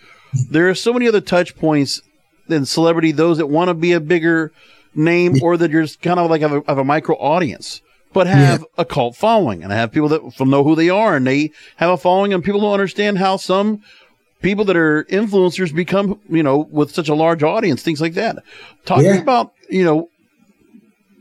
there 0.51 0.69
are 0.69 0.75
so 0.75 0.93
many 0.93 1.07
other 1.09 1.21
touch 1.21 1.57
points 1.57 2.01
than 2.49 2.65
celebrity. 2.65 3.13
Those 3.13 3.39
that 3.39 3.47
want 3.47 3.69
to 3.69 3.75
be 3.75 3.93
a 3.93 4.01
bigger 4.01 4.53
name, 4.95 5.43
or 5.43 5.57
that 5.57 5.71
you're 5.71 5.83
just 5.83 6.01
kind 6.01 6.19
of 6.19 6.31
like 6.31 6.41
have 6.41 6.53
a, 6.53 6.63
have 6.67 6.79
a 6.79 6.85
micro 6.85 7.17
audience, 7.17 7.81
but 8.13 8.27
have 8.27 8.61
yeah. 8.61 8.67
a 8.79 8.85
cult 8.85 9.17
following, 9.17 9.63
and 9.63 9.73
have 9.73 9.93
people 9.93 10.09
that 10.09 10.41
know 10.41 10.65
who 10.65 10.75
they 10.75 10.91
are, 10.91 11.15
and 11.15 11.27
they 11.27 11.51
have 11.77 11.91
a 11.91 11.97
following, 11.97 12.33
and 12.33 12.43
people 12.43 12.61
don't 12.61 12.73
understand 12.73 13.19
how 13.19 13.37
some 13.37 13.83
people 14.43 14.65
that 14.67 14.77
are 14.77 15.05
influencers 15.05 15.75
become, 15.75 16.21
you 16.29 16.43
know, 16.43 16.69
with 16.71 16.93
such 16.93 17.09
a 17.09 17.15
large 17.15 17.43
audience, 17.43 17.83
things 17.83 18.01
like 18.01 18.15
that. 18.15 18.43
Talking 18.85 19.07
yeah. 19.07 19.17
about, 19.17 19.53
you 19.69 19.85
know, 19.85 20.09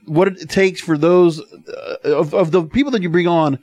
what 0.05 0.27
it 0.27 0.49
takes 0.49 0.79
for 0.79 0.97
those 0.97 1.41
uh, 1.41 1.97
of, 2.03 2.33
of 2.33 2.51
the 2.51 2.63
people 2.63 2.91
that 2.91 3.01
you 3.01 3.09
bring 3.09 3.27
on. 3.27 3.59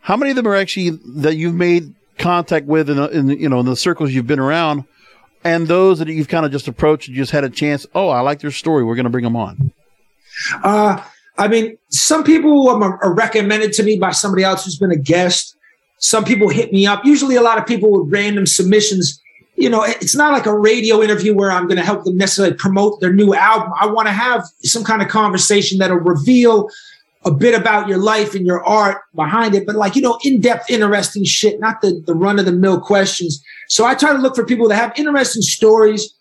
How 0.00 0.16
many 0.16 0.30
of 0.30 0.36
them 0.36 0.46
are 0.46 0.56
actually 0.56 0.90
that 1.16 1.36
you've 1.36 1.54
made 1.54 1.94
contact 2.18 2.66
with 2.66 2.90
in, 2.90 2.98
in 2.98 3.28
you 3.28 3.48
know 3.48 3.60
in 3.60 3.66
the 3.66 3.76
circles 3.76 4.12
you've 4.12 4.26
been 4.26 4.40
around, 4.40 4.84
and 5.44 5.66
those 5.66 5.98
that 6.00 6.08
you've 6.08 6.28
kind 6.28 6.44
of 6.44 6.52
just 6.52 6.68
approached 6.68 7.08
and 7.08 7.16
just 7.16 7.30
had 7.30 7.44
a 7.44 7.50
chance. 7.50 7.86
Oh, 7.94 8.08
I 8.08 8.20
like 8.20 8.40
their 8.40 8.50
story. 8.50 8.84
We're 8.84 8.96
going 8.96 9.04
to 9.04 9.10
bring 9.10 9.24
them 9.24 9.36
on. 9.36 9.72
Uh, 10.62 11.02
I 11.38 11.48
mean, 11.48 11.78
some 11.90 12.22
people 12.22 12.68
are 12.68 13.14
recommended 13.14 13.72
to 13.74 13.82
me 13.82 13.98
by 13.98 14.10
somebody 14.10 14.44
else 14.44 14.64
who's 14.64 14.78
been 14.78 14.92
a 14.92 14.96
guest. 14.96 15.56
Some 16.04 16.24
people 16.24 16.50
hit 16.50 16.70
me 16.70 16.86
up. 16.86 17.02
Usually, 17.04 17.34
a 17.34 17.40
lot 17.40 17.56
of 17.56 17.66
people 17.66 17.90
with 17.90 18.12
random 18.12 18.46
submissions 18.46 19.20
you 19.56 19.70
know, 19.70 19.84
it's 19.84 20.16
not 20.16 20.32
like 20.32 20.46
a 20.46 20.58
radio 20.58 21.00
interview 21.00 21.32
where 21.32 21.50
I'm 21.50 21.68
going 21.68 21.76
to 21.76 21.84
help 21.84 22.04
them 22.04 22.16
necessarily 22.16 22.54
promote 22.56 23.00
their 23.00 23.12
new 23.12 23.34
album. 23.34 23.72
I 23.80 23.86
want 23.86 24.08
to 24.08 24.12
have 24.12 24.44
some 24.62 24.82
kind 24.82 25.00
of 25.00 25.08
conversation 25.08 25.78
that'll 25.78 25.98
reveal 25.98 26.68
a 27.24 27.30
bit 27.30 27.58
about 27.58 27.88
your 27.88 27.98
life 27.98 28.34
and 28.34 28.44
your 28.44 28.64
art 28.64 29.02
behind 29.14 29.54
it, 29.54 29.64
but 29.64 29.76
like, 29.76 29.96
you 29.96 30.02
know, 30.02 30.18
in 30.24 30.40
depth, 30.40 30.68
interesting 30.68 31.24
shit, 31.24 31.60
not 31.60 31.80
the, 31.80 32.02
the 32.06 32.14
run 32.14 32.38
of 32.38 32.44
the 32.44 32.52
mill 32.52 32.80
questions. 32.80 33.42
So 33.68 33.86
I 33.86 33.94
try 33.94 34.12
to 34.12 34.18
look 34.18 34.34
for 34.34 34.44
people 34.44 34.68
that 34.68 34.76
have 34.76 34.92
interesting 34.98 35.42
stories 35.42 36.13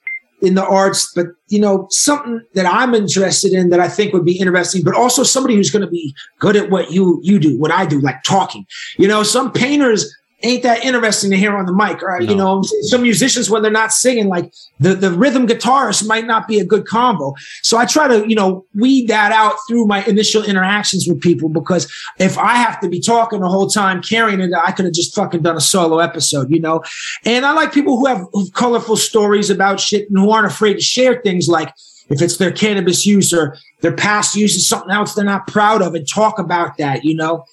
in 0.43 0.55
the 0.55 0.65
arts, 0.65 1.11
but, 1.15 1.27
you 1.47 1.59
know, 1.59 1.87
something 1.89 2.41
that 2.53 2.65
I'm 2.65 2.93
interested 2.93 3.53
in 3.53 3.69
that 3.69 3.79
I 3.79 3.87
think 3.87 4.11
would 4.11 4.25
be 4.25 4.37
interesting, 4.37 4.83
but 4.83 4.93
also 4.93 5.23
somebody 5.23 5.55
who's 5.55 5.71
going 5.71 5.85
to 5.85 5.89
be 5.89 6.13
good 6.39 6.57
at 6.57 6.69
what 6.69 6.91
you, 6.91 7.21
you 7.23 7.39
do, 7.39 7.57
what 7.57 7.71
I 7.71 7.85
do, 7.85 8.01
like 8.01 8.21
talking. 8.23 8.65
You 8.97 9.07
know, 9.07 9.23
some 9.23 9.53
painters 9.53 10.13
ain't 10.43 10.63
that 10.63 10.83
interesting 10.83 11.31
to 11.31 11.37
hear 11.37 11.55
on 11.55 11.65
the 11.65 11.73
mic. 11.73 12.03
Or, 12.03 12.19
no. 12.19 12.29
you 12.29 12.35
know, 12.35 12.61
some 12.81 13.01
musicians, 13.01 13.49
when 13.49 13.61
they're 13.61 13.71
not 13.71 13.93
singing, 13.93 14.27
like 14.27 14.53
the, 14.79 14.93
the 14.93 15.11
rhythm 15.11 15.47
guitarist 15.47 16.07
might 16.07 16.25
not 16.25 16.47
be 16.47 16.59
a 16.59 16.65
good 16.65 16.85
combo. 16.85 17.33
So 17.61 17.77
I 17.77 17.85
try 17.85 18.07
to, 18.07 18.27
you 18.27 18.35
know, 18.35 18.65
weed 18.75 19.07
that 19.07 19.31
out 19.31 19.55
through 19.67 19.85
my 19.85 20.03
initial 20.05 20.43
interactions 20.43 21.07
with 21.07 21.21
people 21.21 21.49
because 21.49 21.91
if 22.19 22.37
I 22.37 22.55
have 22.55 22.79
to 22.81 22.89
be 22.89 22.99
talking 22.99 23.39
the 23.39 23.47
whole 23.47 23.67
time 23.67 24.01
carrying 24.01 24.41
it, 24.41 24.51
I 24.53 24.71
could 24.71 24.85
have 24.85 24.93
just 24.93 25.15
fucking 25.15 25.41
done 25.41 25.57
a 25.57 25.61
solo 25.61 25.99
episode, 25.99 26.51
you 26.51 26.59
know? 26.59 26.83
And 27.25 27.45
I 27.45 27.53
like 27.53 27.73
people 27.73 27.97
who 27.97 28.07
have 28.07 28.25
colorful 28.53 28.97
stories 28.97 29.49
about 29.49 29.79
shit 29.79 30.09
and 30.09 30.19
who 30.19 30.31
aren't 30.31 30.47
afraid 30.47 30.75
to 30.75 30.81
share 30.81 31.21
things 31.21 31.47
like, 31.47 31.73
if 32.09 32.21
it's 32.21 32.35
their 32.35 32.51
cannabis 32.51 33.05
use 33.05 33.33
or 33.33 33.55
their 33.79 33.93
past 33.93 34.35
use 34.35 34.57
of 34.57 34.61
something 34.61 34.91
else 34.91 35.15
they're 35.15 35.23
not 35.23 35.47
proud 35.47 35.81
of 35.81 35.95
and 35.95 36.05
talk 36.07 36.37
about 36.37 36.77
that, 36.77 37.05
you 37.05 37.15
know? 37.15 37.45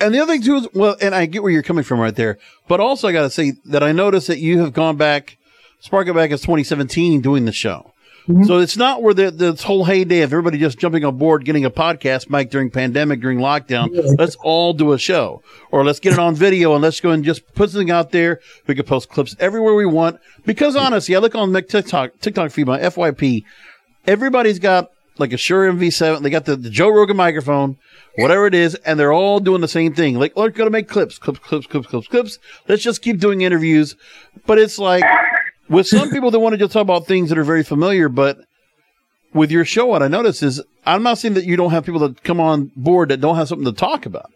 And 0.00 0.14
the 0.14 0.20
other 0.20 0.32
thing 0.32 0.42
too 0.42 0.56
is, 0.56 0.68
well, 0.74 0.96
and 1.00 1.14
I 1.14 1.26
get 1.26 1.42
where 1.42 1.52
you're 1.52 1.62
coming 1.62 1.84
from 1.84 2.00
right 2.00 2.14
there, 2.14 2.38
but 2.68 2.80
also 2.80 3.08
I 3.08 3.12
got 3.12 3.22
to 3.22 3.30
say 3.30 3.54
that 3.66 3.82
I 3.82 3.92
noticed 3.92 4.28
that 4.28 4.38
you 4.38 4.60
have 4.60 4.72
gone 4.72 4.96
back, 4.96 5.36
Spark 5.80 6.08
It 6.08 6.14
Back 6.14 6.30
as 6.30 6.40
2017 6.40 7.20
doing 7.20 7.44
the 7.44 7.52
show. 7.52 7.92
Mm-hmm. 8.28 8.44
So 8.44 8.58
it's 8.58 8.76
not 8.76 9.02
where 9.02 9.14
the 9.14 9.30
this 9.30 9.62
whole 9.62 9.86
heyday 9.86 10.20
of 10.20 10.32
everybody 10.34 10.58
just 10.58 10.78
jumping 10.78 11.02
on 11.02 11.16
board, 11.16 11.46
getting 11.46 11.64
a 11.64 11.70
podcast 11.70 12.28
mic 12.28 12.50
during 12.50 12.70
pandemic, 12.70 13.20
during 13.20 13.38
lockdown. 13.38 13.88
Yeah. 13.90 14.12
Let's 14.18 14.36
all 14.36 14.74
do 14.74 14.92
a 14.92 14.98
show, 14.98 15.42
or 15.70 15.82
let's 15.82 15.98
get 15.98 16.12
it 16.12 16.18
on 16.18 16.34
video 16.34 16.74
and 16.74 16.82
let's 16.82 17.00
go 17.00 17.10
and 17.10 17.24
just 17.24 17.54
put 17.54 17.70
something 17.70 17.90
out 17.90 18.12
there. 18.12 18.40
We 18.66 18.74
can 18.74 18.84
post 18.84 19.08
clips 19.08 19.34
everywhere 19.40 19.74
we 19.74 19.86
want. 19.86 20.20
Because 20.44 20.76
honestly, 20.76 21.16
I 21.16 21.20
look 21.20 21.34
on 21.34 21.52
my 21.52 21.62
TikTok 21.62 22.20
TikTok 22.20 22.50
feed, 22.50 22.66
my 22.66 22.78
FYP. 22.78 23.44
Everybody's 24.06 24.58
got 24.58 24.90
like 25.18 25.32
a 25.32 25.36
Shure 25.36 25.70
MV7. 25.72 26.22
They 26.22 26.30
got 26.30 26.44
the, 26.44 26.56
the 26.56 26.70
Joe 26.70 26.88
Rogan 26.88 27.16
microphone 27.16 27.76
whatever 28.18 28.46
it 28.46 28.54
is, 28.54 28.74
and 28.74 28.98
they're 28.98 29.12
all 29.12 29.38
doing 29.38 29.60
the 29.60 29.68
same 29.68 29.94
thing. 29.94 30.18
Like, 30.18 30.34
we're 30.36 30.50
going 30.50 30.66
to 30.66 30.70
make 30.70 30.88
clips, 30.88 31.18
clips, 31.18 31.38
clips, 31.38 31.66
clips, 31.68 31.86
clips, 31.86 32.08
clips. 32.08 32.38
Let's 32.66 32.82
just 32.82 33.00
keep 33.00 33.20
doing 33.20 33.42
interviews. 33.42 33.94
But 34.44 34.58
it's 34.58 34.78
like 34.78 35.04
with 35.68 35.86
some 35.86 36.10
people 36.10 36.30
that 36.32 36.40
want 36.40 36.54
to 36.54 36.58
just 36.58 36.72
talk 36.72 36.82
about 36.82 37.06
things 37.06 37.28
that 37.28 37.38
are 37.38 37.44
very 37.44 37.62
familiar, 37.62 38.08
but 38.08 38.38
with 39.32 39.52
your 39.52 39.64
show, 39.64 39.86
what 39.86 40.02
I 40.02 40.08
notice 40.08 40.42
is 40.42 40.60
I'm 40.84 41.02
not 41.02 41.18
saying 41.18 41.34
that 41.34 41.44
you 41.44 41.56
don't 41.56 41.70
have 41.70 41.84
people 41.84 42.00
that 42.00 42.24
come 42.24 42.40
on 42.40 42.72
board 42.74 43.10
that 43.10 43.20
don't 43.20 43.36
have 43.36 43.48
something 43.48 43.66
to 43.66 43.72
talk 43.72 44.04
about. 44.04 44.32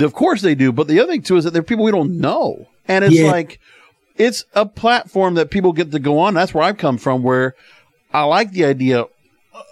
Of 0.00 0.12
course 0.12 0.42
they 0.42 0.54
do, 0.54 0.72
but 0.72 0.88
the 0.88 1.00
other 1.00 1.12
thing 1.12 1.22
too 1.22 1.36
is 1.36 1.44
that 1.44 1.52
there 1.52 1.60
are 1.60 1.64
people 1.64 1.84
we 1.84 1.92
don't 1.92 2.18
know, 2.18 2.66
and 2.86 3.04
it's 3.04 3.14
yeah. 3.14 3.30
like 3.30 3.58
it's 4.16 4.44
a 4.54 4.66
platform 4.66 5.34
that 5.34 5.50
people 5.50 5.72
get 5.72 5.92
to 5.92 5.98
go 5.98 6.18
on. 6.18 6.34
That's 6.34 6.52
where 6.52 6.64
I've 6.64 6.76
come 6.76 6.98
from, 6.98 7.22
where 7.22 7.54
I 8.12 8.24
like 8.24 8.50
the 8.50 8.66
idea 8.66 9.06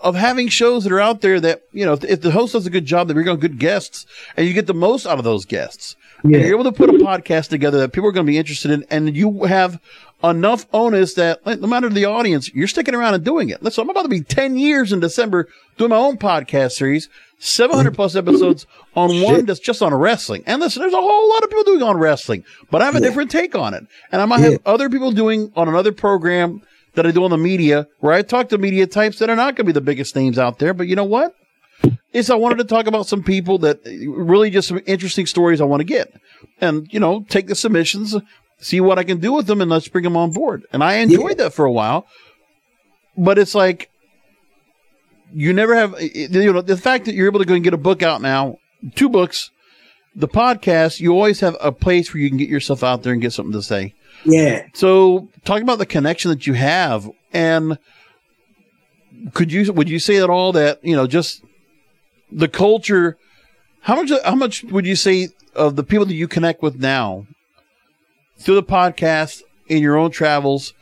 of 0.02 0.14
having 0.14 0.48
shows 0.48 0.84
that 0.84 0.92
are 0.92 1.00
out 1.00 1.20
there 1.20 1.40
that 1.40 1.62
you 1.72 1.84
know 1.84 1.92
if, 1.92 2.04
if 2.04 2.20
the 2.20 2.30
host 2.30 2.52
does 2.52 2.66
a 2.66 2.70
good 2.70 2.86
job, 2.86 3.08
they 3.08 3.14
bring 3.14 3.28
on 3.28 3.38
good 3.38 3.58
guests, 3.58 4.06
and 4.36 4.46
you 4.46 4.52
get 4.52 4.66
the 4.66 4.74
most 4.74 5.06
out 5.06 5.18
of 5.18 5.24
those 5.24 5.44
guests. 5.44 5.96
Yeah. 6.24 6.38
You're 6.38 6.60
able 6.60 6.64
to 6.64 6.72
put 6.72 6.90
a 6.90 6.94
podcast 6.94 7.48
together 7.48 7.78
that 7.78 7.92
people 7.92 8.08
are 8.08 8.12
going 8.12 8.26
to 8.26 8.30
be 8.30 8.38
interested 8.38 8.70
in, 8.70 8.84
and 8.90 9.14
you 9.16 9.44
have 9.44 9.80
enough 10.24 10.66
onus 10.72 11.14
that 11.14 11.44
no 11.44 11.66
matter 11.66 11.88
the 11.88 12.06
audience, 12.06 12.52
you're 12.54 12.66
sticking 12.66 12.94
around 12.94 13.14
and 13.14 13.24
doing 13.24 13.50
it. 13.50 13.72
So 13.72 13.82
I'm 13.82 13.90
about 13.90 14.02
to 14.02 14.08
be 14.08 14.22
10 14.22 14.56
years 14.56 14.92
in 14.92 15.00
December 15.00 15.48
doing 15.76 15.90
my 15.90 15.96
own 15.96 16.16
podcast 16.16 16.72
series, 16.72 17.08
700 17.38 17.94
plus 17.94 18.16
episodes 18.16 18.66
on 18.96 19.22
one 19.22 19.44
that's 19.44 19.60
just 19.60 19.82
on 19.82 19.94
wrestling. 19.94 20.42
And 20.46 20.60
listen, 20.60 20.80
there's 20.80 20.94
a 20.94 20.96
whole 20.96 21.28
lot 21.28 21.44
of 21.44 21.50
people 21.50 21.64
doing 21.64 21.82
on 21.82 21.98
wrestling, 21.98 22.44
but 22.70 22.82
I 22.82 22.86
have 22.86 22.96
a 22.96 23.00
yeah. 23.00 23.06
different 23.06 23.30
take 23.30 23.54
on 23.54 23.74
it. 23.74 23.86
And 24.10 24.22
I 24.22 24.24
might 24.24 24.40
yeah. 24.40 24.50
have 24.50 24.60
other 24.64 24.88
people 24.88 25.12
doing 25.12 25.52
on 25.54 25.68
another 25.68 25.92
program 25.92 26.62
that 26.96 27.06
I 27.06 27.10
do 27.12 27.24
on 27.24 27.30
the 27.30 27.38
media, 27.38 27.86
where 28.00 28.12
I 28.12 28.22
talk 28.22 28.48
to 28.48 28.58
media 28.58 28.86
types 28.86 29.18
that 29.18 29.30
are 29.30 29.36
not 29.36 29.54
going 29.54 29.64
to 29.64 29.64
be 29.64 29.72
the 29.72 29.80
biggest 29.80 30.16
names 30.16 30.38
out 30.38 30.58
there. 30.58 30.74
But 30.74 30.88
you 30.88 30.96
know 30.96 31.04
what? 31.04 31.34
Is 32.12 32.30
I 32.30 32.34
wanted 32.34 32.58
to 32.58 32.64
talk 32.64 32.86
about 32.86 33.06
some 33.06 33.22
people 33.22 33.58
that 33.58 33.80
really 33.84 34.50
just 34.50 34.68
some 34.68 34.80
interesting 34.86 35.26
stories 35.26 35.60
I 35.60 35.64
want 35.64 35.80
to 35.80 35.84
get, 35.84 36.12
and 36.60 36.88
you 36.90 36.98
know, 36.98 37.24
take 37.28 37.46
the 37.46 37.54
submissions, 37.54 38.16
see 38.58 38.80
what 38.80 38.98
I 38.98 39.04
can 39.04 39.20
do 39.20 39.32
with 39.32 39.46
them, 39.46 39.60
and 39.60 39.70
let's 39.70 39.88
bring 39.88 40.04
them 40.04 40.16
on 40.16 40.32
board. 40.32 40.64
And 40.72 40.82
I 40.82 40.96
enjoyed 40.96 41.38
yeah. 41.38 41.44
that 41.44 41.52
for 41.52 41.66
a 41.66 41.72
while, 41.72 42.06
but 43.16 43.38
it's 43.38 43.54
like 43.54 43.90
you 45.32 45.52
never 45.52 45.74
have 45.74 46.00
you 46.00 46.52
know 46.52 46.62
the 46.62 46.76
fact 46.78 47.04
that 47.04 47.14
you're 47.14 47.26
able 47.26 47.40
to 47.40 47.44
go 47.44 47.54
and 47.54 47.64
get 47.64 47.74
a 47.74 47.78
book 47.78 48.02
out 48.02 48.22
now, 48.22 48.56
two 48.94 49.10
books, 49.10 49.50
the 50.14 50.28
podcast. 50.28 51.00
You 51.00 51.12
always 51.12 51.40
have 51.40 51.56
a 51.60 51.72
place 51.72 52.12
where 52.12 52.22
you 52.22 52.30
can 52.30 52.38
get 52.38 52.48
yourself 52.48 52.82
out 52.82 53.02
there 53.02 53.12
and 53.12 53.20
get 53.20 53.34
something 53.34 53.52
to 53.52 53.62
say. 53.62 53.94
Yeah. 54.24 54.66
So 54.74 55.28
talk 55.44 55.62
about 55.62 55.78
the 55.78 55.86
connection 55.86 56.30
that 56.30 56.46
you 56.46 56.54
have 56.54 57.10
and 57.32 57.78
could 59.32 59.52
you 59.52 59.72
would 59.72 59.88
you 59.88 59.98
say 59.98 60.16
at 60.16 60.30
all 60.30 60.52
that, 60.52 60.84
you 60.84 60.94
know, 60.94 61.06
just 61.06 61.42
the 62.30 62.48
culture 62.48 63.16
how 63.80 63.96
much 63.96 64.10
how 64.24 64.34
much 64.34 64.64
would 64.64 64.86
you 64.86 64.96
say 64.96 65.28
of 65.54 65.76
the 65.76 65.84
people 65.84 66.06
that 66.06 66.14
you 66.14 66.28
connect 66.28 66.62
with 66.62 66.76
now 66.76 67.26
through 68.38 68.56
the 68.56 68.62
podcast 68.62 69.42
in 69.68 69.82
your 69.82 69.96
own 69.96 70.10
travels? 70.10 70.74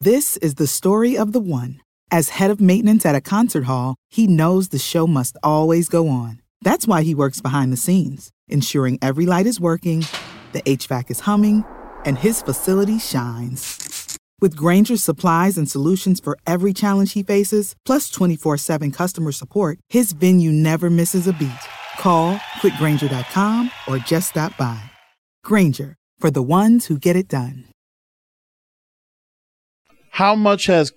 This 0.00 0.36
is 0.38 0.56
the 0.56 0.66
story 0.66 1.16
of 1.16 1.32
the 1.32 1.40
one. 1.40 1.80
As 2.10 2.30
head 2.30 2.50
of 2.50 2.60
maintenance 2.60 3.06
at 3.06 3.14
a 3.14 3.22
concert 3.22 3.64
hall, 3.64 3.96
he 4.10 4.26
knows 4.26 4.68
the 4.68 4.78
show 4.78 5.06
must 5.06 5.36
always 5.42 5.88
go 5.88 6.08
on. 6.08 6.42
That's 6.60 6.86
why 6.86 7.02
he 7.02 7.14
works 7.14 7.40
behind 7.40 7.72
the 7.72 7.76
scenes, 7.78 8.30
ensuring 8.48 8.98
every 9.00 9.24
light 9.24 9.46
is 9.46 9.58
working, 9.58 10.04
the 10.52 10.60
HVAC 10.62 11.10
is 11.10 11.20
humming 11.20 11.64
and 12.04 12.18
his 12.18 12.42
facility 12.42 12.98
shines. 12.98 14.18
With 14.40 14.56
Grainger's 14.56 15.04
supplies 15.04 15.56
and 15.56 15.70
solutions 15.70 16.18
for 16.18 16.36
every 16.48 16.72
challenge 16.72 17.12
he 17.12 17.22
faces, 17.22 17.76
plus 17.84 18.10
24 18.10 18.58
7 18.58 18.90
customer 18.90 19.30
support, 19.32 19.78
his 19.88 20.12
venue 20.12 20.50
never 20.50 20.90
misses 20.90 21.28
a 21.28 21.32
beat. 21.32 21.50
Call 21.98 22.36
quickgrainger.com 22.60 23.70
or 23.86 23.98
just 23.98 24.30
stop 24.30 24.56
by. 24.56 24.82
Grainger, 25.44 25.94
for 26.18 26.30
the 26.30 26.42
ones 26.42 26.86
who 26.86 26.98
get 26.98 27.14
it 27.14 27.28
done. 27.28 27.66
How 30.10 30.34
much 30.34 30.66
has 30.66 30.92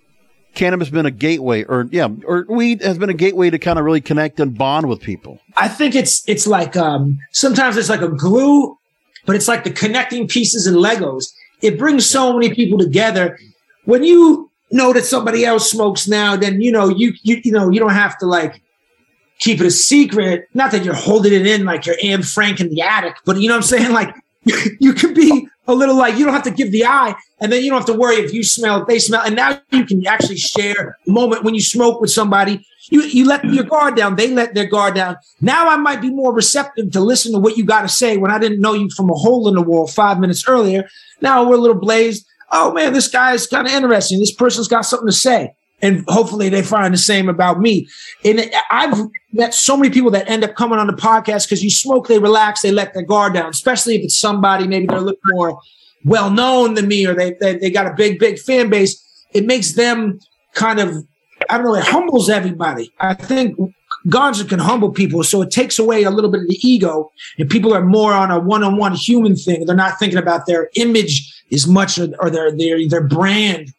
cannabis 0.55 0.89
been 0.89 1.05
a 1.05 1.11
gateway 1.11 1.63
or 1.65 1.87
yeah 1.91 2.07
or 2.25 2.45
weed 2.49 2.81
has 2.81 2.97
been 2.97 3.09
a 3.09 3.13
gateway 3.13 3.49
to 3.49 3.59
kind 3.59 3.77
of 3.77 3.83
really 3.83 3.99
connect 3.99 4.39
and 4.39 4.57
bond 4.57 4.87
with 4.87 5.01
people 5.01 5.37
i 5.57 5.67
think 5.67 5.93
it's 5.93 6.23
it's 6.29 6.47
like 6.47 6.77
um 6.77 7.19
sometimes 7.33 7.75
it's 7.75 7.89
like 7.89 8.01
a 8.01 8.07
glue 8.07 8.73
but 9.25 9.35
it's 9.35 9.47
like 9.47 9.63
the 9.63 9.71
connecting 9.71 10.27
pieces 10.27 10.67
and 10.67 10.77
Legos. 10.77 11.33
It 11.61 11.77
brings 11.77 12.05
so 12.05 12.33
many 12.33 12.53
people 12.53 12.77
together. 12.77 13.39
When 13.85 14.03
you 14.03 14.51
know 14.71 14.93
that 14.93 15.05
somebody 15.05 15.45
else 15.45 15.69
smokes 15.69 16.07
now, 16.07 16.35
then 16.35 16.61
you 16.61 16.71
know 16.71 16.89
you 16.89 17.13
you 17.23 17.41
you 17.43 17.51
know 17.51 17.69
you 17.69 17.79
don't 17.79 17.89
have 17.89 18.17
to 18.19 18.25
like 18.25 18.61
keep 19.39 19.59
it 19.59 19.65
a 19.65 19.71
secret. 19.71 20.47
Not 20.53 20.71
that 20.71 20.83
you're 20.83 20.93
holding 20.93 21.33
it 21.33 21.47
in 21.47 21.65
like 21.65 21.85
you're 21.85 21.97
Anne 22.03 22.23
Frank 22.23 22.59
in 22.59 22.69
the 22.69 22.81
attic, 22.81 23.15
but 23.25 23.37
you 23.37 23.47
know 23.47 23.55
what 23.55 23.63
I'm 23.63 23.79
saying? 23.79 23.91
Like 23.93 24.15
you 24.79 24.93
can 24.93 25.13
be 25.15 25.47
a 25.67 25.73
little 25.73 25.95
like 25.95 26.15
you 26.15 26.25
don't 26.25 26.33
have 26.33 26.43
to 26.43 26.51
give 26.51 26.71
the 26.71 26.85
eye, 26.85 27.15
and 27.39 27.51
then 27.51 27.63
you 27.63 27.69
don't 27.69 27.79
have 27.79 27.87
to 27.87 27.99
worry 27.99 28.15
if 28.15 28.33
you 28.33 28.43
smell, 28.43 28.81
if 28.81 28.87
they 28.87 28.99
smell, 28.99 29.21
and 29.21 29.35
now 29.35 29.59
you 29.71 29.85
can 29.85 30.05
actually 30.05 30.37
share 30.37 30.97
a 31.07 31.11
moment 31.11 31.43
when 31.43 31.55
you 31.55 31.61
smoke 31.61 32.01
with 32.01 32.11
somebody. 32.11 32.65
You 32.89 33.01
you 33.01 33.25
let 33.25 33.43
your 33.43 33.63
guard 33.63 33.95
down, 33.95 34.15
they 34.15 34.29
let 34.29 34.53
their 34.53 34.67
guard 34.67 34.95
down. 34.95 35.17
Now 35.41 35.67
I 35.67 35.75
might 35.75 36.01
be 36.01 36.11
more 36.11 36.33
receptive 36.33 36.91
to 36.91 36.99
listen 36.99 37.33
to 37.33 37.39
what 37.39 37.57
you 37.57 37.65
got 37.65 37.81
to 37.81 37.89
say 37.89 38.17
when 38.17 38.31
I 38.31 38.37
didn't 38.37 38.61
know 38.61 38.73
you 38.73 38.89
from 38.95 39.09
a 39.09 39.15
hole 39.15 39.47
in 39.47 39.55
the 39.55 39.61
wall 39.61 39.87
five 39.87 40.19
minutes 40.19 40.47
earlier. 40.47 40.87
Now 41.21 41.47
we're 41.47 41.55
a 41.55 41.59
little 41.59 41.79
blazed. 41.79 42.25
Oh 42.51 42.71
man, 42.71 42.93
this 42.93 43.07
guy 43.07 43.33
is 43.33 43.47
kind 43.47 43.65
of 43.65 43.73
interesting. 43.73 44.19
This 44.19 44.33
person's 44.33 44.67
got 44.67 44.85
something 44.85 45.07
to 45.07 45.13
say 45.13 45.55
and 45.81 46.03
hopefully 46.07 46.49
they 46.49 46.61
find 46.61 46.93
the 46.93 46.97
same 46.97 47.29
about 47.29 47.59
me. 47.59 47.87
And 48.23 48.49
I've 48.71 48.97
met 49.33 49.53
so 49.53 49.75
many 49.75 49.89
people 49.89 50.11
that 50.11 50.29
end 50.29 50.43
up 50.43 50.55
coming 50.55 50.79
on 50.79 50.87
the 50.87 50.93
podcast 50.93 51.45
because 51.45 51.63
you 51.63 51.69
smoke, 51.69 52.07
they 52.07 52.19
relax, 52.19 52.61
they 52.61 52.71
let 52.71 52.93
their 52.93 53.03
guard 53.03 53.33
down, 53.33 53.49
especially 53.49 53.95
if 53.95 54.03
it's 54.03 54.17
somebody 54.17 54.67
maybe 54.67 54.87
they're 54.87 54.97
a 54.97 55.01
little 55.01 55.19
more 55.25 55.59
well 56.05 56.29
known 56.29 56.75
than 56.75 56.87
me 56.87 57.05
or 57.05 57.13
they, 57.13 57.33
they, 57.39 57.57
they 57.57 57.69
got 57.69 57.87
a 57.87 57.93
big, 57.93 58.19
big 58.19 58.39
fan 58.39 58.69
base. 58.69 59.01
It 59.33 59.45
makes 59.45 59.73
them 59.73 60.19
kind 60.53 60.79
of, 60.79 61.05
I 61.49 61.57
don't 61.57 61.65
know, 61.65 61.75
it 61.75 61.83
humbles 61.83 62.29
everybody. 62.29 62.91
I 62.99 63.13
think 63.13 63.57
Ganja 64.07 64.47
can 64.47 64.59
humble 64.59 64.91
people. 64.91 65.23
So 65.23 65.41
it 65.41 65.51
takes 65.51 65.77
away 65.79 66.03
a 66.03 66.11
little 66.11 66.31
bit 66.31 66.41
of 66.41 66.47
the 66.47 66.59
ego 66.67 67.11
and 67.37 67.49
people 67.49 67.73
are 67.73 67.83
more 67.83 68.13
on 68.13 68.31
a 68.31 68.39
one-on-one 68.39 68.93
human 68.93 69.35
thing. 69.35 69.65
They're 69.65 69.75
not 69.75 69.99
thinking 69.99 70.19
about 70.19 70.45
their 70.45 70.69
image 70.75 71.43
as 71.51 71.67
much 71.67 71.99
or 71.99 72.29
their, 72.29 72.55
their, 72.55 72.87
their 72.87 73.03
brand 73.03 73.73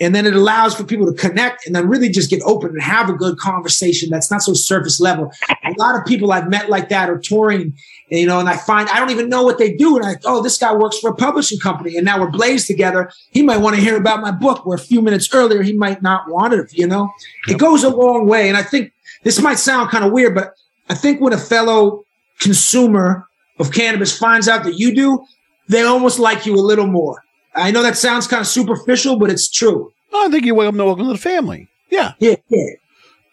and 0.00 0.14
then 0.14 0.26
it 0.26 0.34
allows 0.34 0.74
for 0.74 0.84
people 0.84 1.06
to 1.06 1.12
connect 1.12 1.66
and 1.66 1.74
then 1.74 1.86
really 1.86 2.08
just 2.08 2.30
get 2.30 2.42
open 2.42 2.70
and 2.70 2.82
have 2.82 3.08
a 3.08 3.12
good 3.12 3.38
conversation 3.38 4.08
that's 4.10 4.30
not 4.30 4.42
so 4.42 4.54
surface 4.54 5.00
level. 5.00 5.30
A 5.48 5.72
lot 5.78 5.96
of 5.96 6.04
people 6.06 6.32
I've 6.32 6.48
met 6.48 6.70
like 6.70 6.88
that 6.88 7.10
are 7.10 7.18
touring, 7.18 7.74
you 8.08 8.26
know, 8.26 8.40
and 8.40 8.48
I 8.48 8.56
find 8.56 8.88
I 8.88 8.98
don't 8.98 9.10
even 9.10 9.28
know 9.28 9.42
what 9.42 9.58
they 9.58 9.74
do. 9.74 9.96
And 9.96 10.06
I, 10.06 10.16
oh, 10.24 10.42
this 10.42 10.58
guy 10.58 10.74
works 10.74 10.98
for 10.98 11.10
a 11.10 11.14
publishing 11.14 11.58
company 11.58 11.96
and 11.96 12.04
now 12.04 12.20
we're 12.20 12.30
blazed 12.30 12.66
together. 12.66 13.10
He 13.30 13.42
might 13.42 13.58
want 13.58 13.76
to 13.76 13.82
hear 13.82 13.96
about 13.96 14.22
my 14.22 14.30
book 14.30 14.64
where 14.64 14.76
a 14.76 14.80
few 14.80 15.02
minutes 15.02 15.28
earlier 15.32 15.62
he 15.62 15.74
might 15.74 16.02
not 16.02 16.28
want 16.28 16.54
it, 16.54 16.72
you 16.72 16.86
know? 16.86 17.10
Yep. 17.46 17.56
It 17.56 17.60
goes 17.60 17.84
a 17.84 17.90
long 17.90 18.26
way. 18.26 18.48
And 18.48 18.56
I 18.56 18.62
think 18.62 18.92
this 19.24 19.40
might 19.40 19.58
sound 19.58 19.90
kind 19.90 20.04
of 20.04 20.12
weird, 20.12 20.34
but 20.34 20.54
I 20.88 20.94
think 20.94 21.20
when 21.20 21.32
a 21.32 21.38
fellow 21.38 22.04
consumer 22.40 23.28
of 23.58 23.72
cannabis 23.72 24.16
finds 24.18 24.48
out 24.48 24.64
that 24.64 24.78
you 24.78 24.94
do, 24.94 25.24
they 25.68 25.82
almost 25.82 26.18
like 26.18 26.44
you 26.46 26.54
a 26.54 26.56
little 26.56 26.86
more 26.86 27.22
I 27.54 27.70
know 27.70 27.82
that 27.82 27.96
sounds 27.96 28.26
kind 28.26 28.40
of 28.40 28.46
superficial, 28.46 29.18
but 29.18 29.30
it's 29.30 29.50
true. 29.50 29.92
I 30.14 30.28
think 30.28 30.44
you're 30.44 30.54
welcome 30.54 30.78
to 30.78 30.84
welcome 30.84 31.06
to 31.06 31.12
the 31.12 31.18
family. 31.18 31.68
Yeah. 31.90 32.14
Yeah. 32.18 32.36
yeah. 32.48 32.66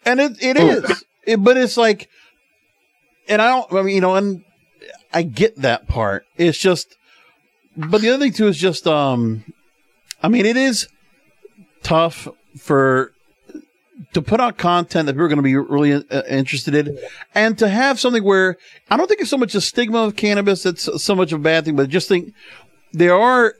And 0.04 0.20
it, 0.20 0.42
it 0.42 0.56
is. 0.56 1.04
It, 1.24 1.36
but 1.36 1.56
it's 1.56 1.76
like, 1.76 2.08
and 3.28 3.40
I 3.40 3.48
don't, 3.48 3.72
I 3.72 3.82
mean, 3.82 3.94
you 3.94 4.00
know, 4.00 4.16
and 4.16 4.44
I 5.12 5.22
get 5.22 5.56
that 5.56 5.86
part. 5.86 6.24
It's 6.36 6.58
just, 6.58 6.96
but 7.76 8.00
the 8.00 8.10
other 8.10 8.24
thing 8.24 8.32
too 8.32 8.48
is 8.48 8.58
just, 8.58 8.86
um, 8.86 9.44
I 10.22 10.28
mean, 10.28 10.46
it 10.46 10.56
is 10.56 10.88
tough 11.82 12.28
for, 12.58 13.12
to 14.14 14.22
put 14.22 14.40
out 14.40 14.56
content 14.56 15.06
that 15.06 15.12
people 15.12 15.24
are 15.24 15.28
going 15.28 15.36
to 15.36 15.42
be 15.42 15.56
really 15.56 15.92
uh, 15.92 16.22
interested 16.28 16.74
in 16.74 16.98
and 17.34 17.58
to 17.58 17.68
have 17.68 18.00
something 18.00 18.24
where 18.24 18.56
I 18.90 18.96
don't 18.96 19.06
think 19.06 19.20
it's 19.20 19.30
so 19.30 19.36
much 19.36 19.54
a 19.54 19.60
stigma 19.60 19.98
of 19.98 20.16
cannabis 20.16 20.62
that's 20.62 21.02
so 21.02 21.14
much 21.14 21.32
of 21.32 21.40
a 21.40 21.42
bad 21.42 21.64
thing, 21.64 21.76
but 21.76 21.90
just 21.90 22.08
think 22.08 22.32
there 22.92 23.14
are 23.14 23.54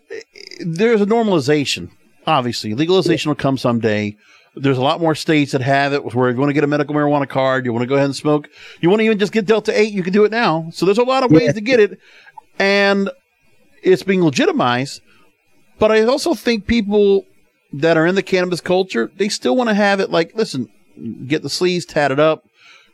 there's 0.60 1.00
a 1.00 1.06
normalization. 1.06 1.90
Obviously, 2.26 2.74
legalization 2.74 3.30
will 3.30 3.36
come 3.36 3.56
someday. 3.58 4.16
There's 4.56 4.78
a 4.78 4.82
lot 4.82 5.00
more 5.00 5.14
states 5.14 5.52
that 5.52 5.60
have 5.60 5.92
it 5.92 6.14
where 6.14 6.30
you 6.30 6.36
want 6.36 6.50
to 6.50 6.54
get 6.54 6.64
a 6.64 6.66
medical 6.66 6.94
marijuana 6.94 7.28
card, 7.28 7.64
you 7.64 7.72
want 7.72 7.82
to 7.82 7.86
go 7.86 7.94
ahead 7.94 8.06
and 8.06 8.16
smoke, 8.16 8.48
you 8.80 8.90
want 8.90 9.00
to 9.00 9.04
even 9.04 9.18
just 9.18 9.32
get 9.32 9.46
Delta 9.46 9.78
8, 9.78 9.92
you 9.92 10.02
can 10.02 10.12
do 10.12 10.24
it 10.24 10.32
now. 10.32 10.68
So 10.72 10.86
there's 10.86 10.98
a 10.98 11.04
lot 11.04 11.22
of 11.22 11.30
ways 11.30 11.42
yeah. 11.42 11.52
to 11.52 11.60
get 11.60 11.78
it. 11.78 12.00
And 12.58 13.10
it's 13.82 14.02
being 14.02 14.22
legitimized. 14.22 15.02
But 15.78 15.92
I 15.92 16.02
also 16.02 16.34
think 16.34 16.66
people 16.66 17.24
that 17.72 17.96
are 17.96 18.06
in 18.06 18.16
the 18.16 18.22
cannabis 18.22 18.60
culture, 18.60 19.10
they 19.16 19.28
still 19.28 19.56
want 19.56 19.70
to 19.70 19.74
have 19.74 20.00
it 20.00 20.10
like, 20.10 20.34
listen, 20.34 20.68
get 21.26 21.42
the 21.42 21.48
sleeves 21.48 21.86
tatted 21.86 22.18
up. 22.18 22.44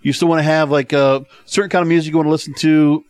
You 0.03 0.13
still 0.13 0.29
want 0.29 0.41
to 0.41 0.45
have 0.45 0.71
like 0.71 0.93
a 0.93 1.25
certain 1.47 1.71
kind 1.71 1.83
of 1.83 1.89
music 1.89 2.13
you 2.13 2.17
want 2.17 2.27
to 2.27 2.31
listen 2.31 2.55
to, 2.59 3.05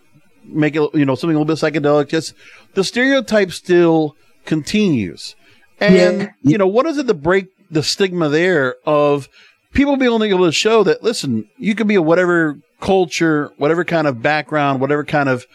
make 0.48 0.76
it, 0.76 0.94
you 0.94 1.04
know, 1.04 1.14
something 1.14 1.37
a 1.37 1.40
little 1.40 1.44
bit 1.44 1.59
psychedelic. 1.59 2.09
Just 2.09 2.35
the 2.74 2.85
stereotype 2.85 3.52
still 3.52 4.16
continues. 4.44 5.35
And, 5.80 6.20
yeah. 6.20 6.30
you 6.42 6.59
know, 6.59 6.66
what 6.66 6.87
is 6.87 6.98
it 6.98 7.06
to 7.06 7.14
break 7.14 7.48
the 7.70 7.82
stigma 7.82 8.28
there 8.28 8.76
of 8.87 9.28
people 9.72 9.96
being 9.96 10.22
able 10.22 10.46
to 10.46 10.52
show 10.52 10.82
that, 10.85 11.02
listen, 11.02 11.48
you 11.59 11.74
can 11.74 11.87
be 11.87 11.96
a 11.96 12.02
whatever 12.02 12.59
culture, 12.80 13.52
whatever 13.59 13.85
kind 13.85 14.06
of 14.06 14.22
background, 14.22 14.80
whatever 14.80 15.04
kind 15.04 15.28
of, 15.28 15.46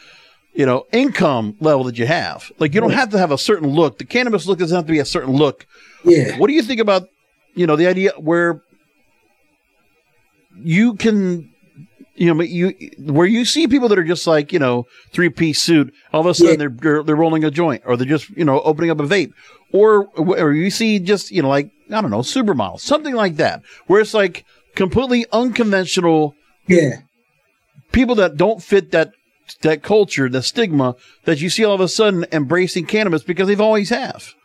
you 0.54 0.66
know, 0.66 0.86
income 0.92 1.56
level 1.60 1.86
that 1.86 1.98
you 1.98 2.06
have. 2.06 2.52
Like, 2.60 2.74
you 2.76 2.82
don't 2.82 2.92
have 2.92 3.10
to 3.12 3.18
have 3.18 3.32
a 3.32 3.38
certain 3.38 3.70
look. 3.70 3.98
The 3.98 4.06
cannabis 4.06 4.46
look 4.46 4.60
doesn't 4.60 4.76
have 4.76 4.86
to 4.86 4.92
be 4.92 5.00
a 5.00 5.06
certain 5.06 5.34
look. 5.34 5.66
Yeah. 6.04 6.38
What 6.38 6.48
do 6.48 6.54
you 6.54 6.62
think 6.62 6.82
about, 6.82 7.08
you 7.56 7.66
know, 7.66 7.76
the 7.76 7.88
idea 7.88 8.12
where 8.18 8.62
you 10.58 10.96
can 10.96 11.52
you 12.22 12.28
know, 12.28 12.36
but 12.36 12.50
you 12.50 12.76
where 13.00 13.26
you 13.26 13.46
see 13.46 13.68
people 13.68 13.90
that 13.90 13.98
are 13.98 14.04
just 14.04 14.28
like 14.28 14.54
you 14.54 14.60
know 14.60 14.86
three 15.12 15.30
piece 15.30 15.60
suit, 15.60 15.92
all 16.14 16.22
of 16.22 16.28
a 16.28 16.36
sudden 16.36 16.52
yeah. 16.52 16.58
they're, 16.58 16.70
they're, 16.70 17.04
they're 17.04 17.16
rolling 17.16 17.44
a 17.44 17.50
joint, 17.50 17.82
or 17.84 17.98
they're 17.98 18.06
just 18.06 18.30
you 18.30 18.46
know 18.46 18.62
opening 18.62 18.92
up 18.92 19.00
a 19.00 19.04
vape, 19.04 19.34
or 19.72 20.06
or 20.16 20.54
you 20.54 20.70
see 20.70 21.00
just 21.00 21.32
you 21.32 21.42
know 21.42 21.50
like 21.50 21.72
I 21.90 22.00
don't 22.00 22.12
know 22.12 22.20
supermodels, 22.20 22.82
something 22.82 23.16
like 23.16 23.38
that, 23.38 23.64
where 23.88 24.00
it's 24.00 24.14
like 24.14 24.46
completely 24.76 25.26
unconventional. 25.32 26.36
Yeah, 26.68 26.98
people 27.92 28.14
that 28.16 28.38
don't 28.38 28.62
fit 28.62 28.92
that 28.92 29.14
that 29.64 29.82
culture, 29.82 30.30
the 30.30 30.44
stigma 30.44 30.96
that 31.24 31.42
you 31.42 31.50
see 31.50 31.66
all 31.66 31.74
of 31.74 31.82
a 31.82 31.88
sudden 31.88 32.28
embracing 32.32 32.86
cannabis 32.86 33.24
because 33.24 33.48
they've 33.48 33.60
always 33.60 33.90
have. 33.90 34.36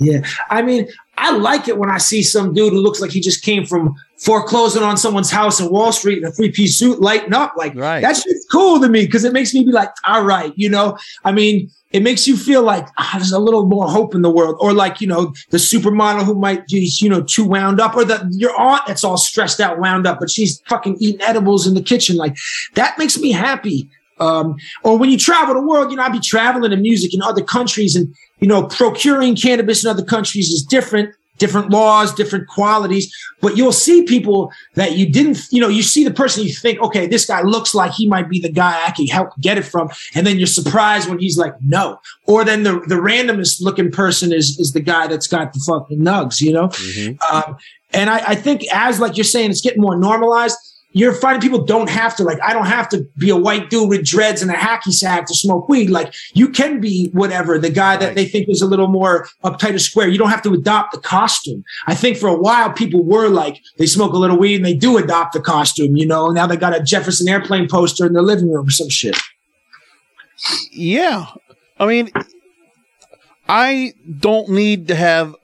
Yeah. 0.00 0.22
I 0.48 0.62
mean, 0.62 0.88
I 1.20 1.36
like 1.36 1.68
it 1.68 1.76
when 1.76 1.90
I 1.90 1.98
see 1.98 2.22
some 2.22 2.54
dude 2.54 2.72
who 2.72 2.80
looks 2.80 3.00
like 3.00 3.10
he 3.10 3.20
just 3.20 3.44
came 3.44 3.66
from 3.66 3.94
foreclosing 4.16 4.82
on 4.82 4.96
someone's 4.96 5.30
house 5.30 5.60
in 5.60 5.70
Wall 5.70 5.92
Street 5.92 6.18
in 6.18 6.24
a 6.24 6.32
three 6.32 6.50
piece 6.50 6.78
suit 6.78 7.00
lighting 7.00 7.34
up. 7.34 7.52
Like, 7.56 7.74
right. 7.74 8.00
that's 8.00 8.24
just 8.24 8.50
cool 8.50 8.80
to 8.80 8.88
me 8.88 9.04
because 9.04 9.24
it 9.24 9.34
makes 9.34 9.52
me 9.52 9.62
be 9.62 9.70
like, 9.70 9.90
all 10.06 10.24
right, 10.24 10.52
you 10.56 10.70
know, 10.70 10.96
I 11.22 11.32
mean, 11.32 11.70
it 11.92 12.02
makes 12.02 12.26
you 12.26 12.38
feel 12.38 12.62
like 12.62 12.86
ah, 12.98 13.12
there's 13.16 13.32
a 13.32 13.38
little 13.38 13.66
more 13.66 13.86
hope 13.86 14.14
in 14.14 14.22
the 14.22 14.30
world. 14.30 14.56
Or 14.60 14.72
like, 14.72 15.02
you 15.02 15.06
know, 15.06 15.34
the 15.50 15.58
supermodel 15.58 16.24
who 16.24 16.34
might 16.34 16.66
be, 16.68 16.90
you 17.00 17.10
know, 17.10 17.22
too 17.22 17.44
wound 17.44 17.80
up 17.80 17.96
or 17.96 18.04
the, 18.04 18.26
your 18.30 18.58
aunt 18.58 18.86
that's 18.86 19.04
all 19.04 19.18
stressed 19.18 19.60
out, 19.60 19.78
wound 19.78 20.06
up, 20.06 20.20
but 20.20 20.30
she's 20.30 20.60
fucking 20.68 20.96
eating 21.00 21.20
edibles 21.20 21.66
in 21.66 21.74
the 21.74 21.82
kitchen. 21.82 22.16
Like 22.16 22.36
that 22.74 22.96
makes 22.96 23.18
me 23.18 23.30
happy 23.30 23.90
um, 24.20 24.56
or 24.84 24.98
when 24.98 25.10
you 25.10 25.18
travel 25.18 25.54
the 25.54 25.62
world, 25.62 25.90
you 25.90 25.96
know, 25.96 26.02
I'd 26.02 26.12
be 26.12 26.20
traveling 26.20 26.72
in 26.72 26.82
music 26.82 27.14
in 27.14 27.22
other 27.22 27.42
countries 27.42 27.96
and, 27.96 28.14
you 28.38 28.46
know, 28.46 28.64
procuring 28.64 29.34
cannabis 29.34 29.82
in 29.82 29.90
other 29.90 30.04
countries 30.04 30.48
is 30.50 30.62
different, 30.62 31.14
different 31.38 31.70
laws, 31.70 32.14
different 32.14 32.46
qualities. 32.46 33.12
But 33.40 33.56
you'll 33.56 33.72
see 33.72 34.04
people 34.04 34.52
that 34.74 34.92
you 34.92 35.10
didn't, 35.10 35.46
you 35.50 35.60
know, 35.60 35.68
you 35.68 35.82
see 35.82 36.04
the 36.04 36.10
person, 36.12 36.44
you 36.44 36.52
think, 36.52 36.80
okay, 36.80 37.06
this 37.06 37.24
guy 37.24 37.40
looks 37.40 37.74
like 37.74 37.92
he 37.92 38.06
might 38.06 38.28
be 38.28 38.40
the 38.40 38.52
guy 38.52 38.86
I 38.86 38.90
can 38.90 39.06
help 39.06 39.30
get 39.40 39.56
it 39.56 39.64
from. 39.64 39.88
And 40.14 40.26
then 40.26 40.36
you're 40.36 40.46
surprised 40.46 41.08
when 41.08 41.18
he's 41.18 41.38
like, 41.38 41.54
no. 41.62 41.98
Or 42.26 42.44
then 42.44 42.62
the, 42.62 42.80
the 42.86 42.96
randomest 42.96 43.62
looking 43.62 43.90
person 43.90 44.32
is, 44.32 44.60
is 44.60 44.72
the 44.72 44.80
guy 44.80 45.06
that's 45.06 45.26
got 45.26 45.54
the 45.54 45.60
fucking 45.60 45.98
nugs, 45.98 46.42
you 46.42 46.52
know? 46.52 46.68
Mm-hmm. 46.68 47.34
Um, 47.34 47.56
and 47.92 48.10
I, 48.10 48.18
I 48.18 48.34
think 48.34 48.64
as 48.72 49.00
like 49.00 49.16
you're 49.16 49.24
saying, 49.24 49.50
it's 49.50 49.62
getting 49.62 49.80
more 49.80 49.96
normalized 49.96 50.58
you're 50.92 51.14
finding 51.14 51.40
people 51.40 51.64
don't 51.64 51.88
have 51.88 52.16
to 52.16 52.24
like 52.24 52.38
i 52.42 52.52
don't 52.52 52.66
have 52.66 52.88
to 52.88 53.06
be 53.16 53.30
a 53.30 53.36
white 53.36 53.70
dude 53.70 53.88
with 53.88 54.04
dreads 54.04 54.42
and 54.42 54.50
a 54.50 54.54
hacky 54.54 54.92
sack 54.92 55.26
to 55.26 55.34
smoke 55.34 55.68
weed. 55.68 55.90
Like 55.90 56.14
you 56.34 56.48
can 56.48 56.80
be 56.80 57.10
whatever 57.12 57.58
the 57.58 57.70
guy 57.70 57.96
that 57.96 58.14
they 58.14 58.24
think 58.26 58.48
is 58.48 58.62
a 58.62 58.66
little 58.66 58.88
more 58.88 59.26
uptight 59.44 59.74
or 59.74 59.78
square. 59.78 60.08
You 60.08 60.18
don't 60.18 60.30
have 60.30 60.42
to 60.42 60.52
adopt 60.52 60.92
the 60.92 61.00
costume. 61.00 61.64
I 61.86 61.94
think 61.94 62.16
for 62.16 62.28
a 62.28 62.36
while 62.36 62.72
people 62.72 63.04
were 63.04 63.28
like 63.28 63.60
they 63.78 63.86
smoke 63.86 64.12
a 64.12 64.18
little 64.18 64.38
weed 64.38 64.56
and 64.56 64.64
they 64.64 64.74
do 64.74 64.98
adopt 64.98 65.32
the 65.34 65.40
costume 65.40 65.96
you 65.96 66.06
know? 66.06 66.28
Now 66.28 66.46
they 66.46 66.56
got 66.56 66.76
a 66.76 66.82
Jefferson 66.82 67.28
Airplane 67.28 67.68
poster 67.68 68.06
in 68.06 68.12
their 68.12 68.22
living 68.22 68.50
room 68.50 68.66
or 68.66 68.70
some 68.70 68.88
shit. 68.88 69.16
Yeah. 70.72 71.26
I 71.78 71.86
mean 71.86 72.10
i 73.48 73.92
don't 74.20 74.48
need 74.48 74.86
to 74.88 74.94
have 74.94 75.34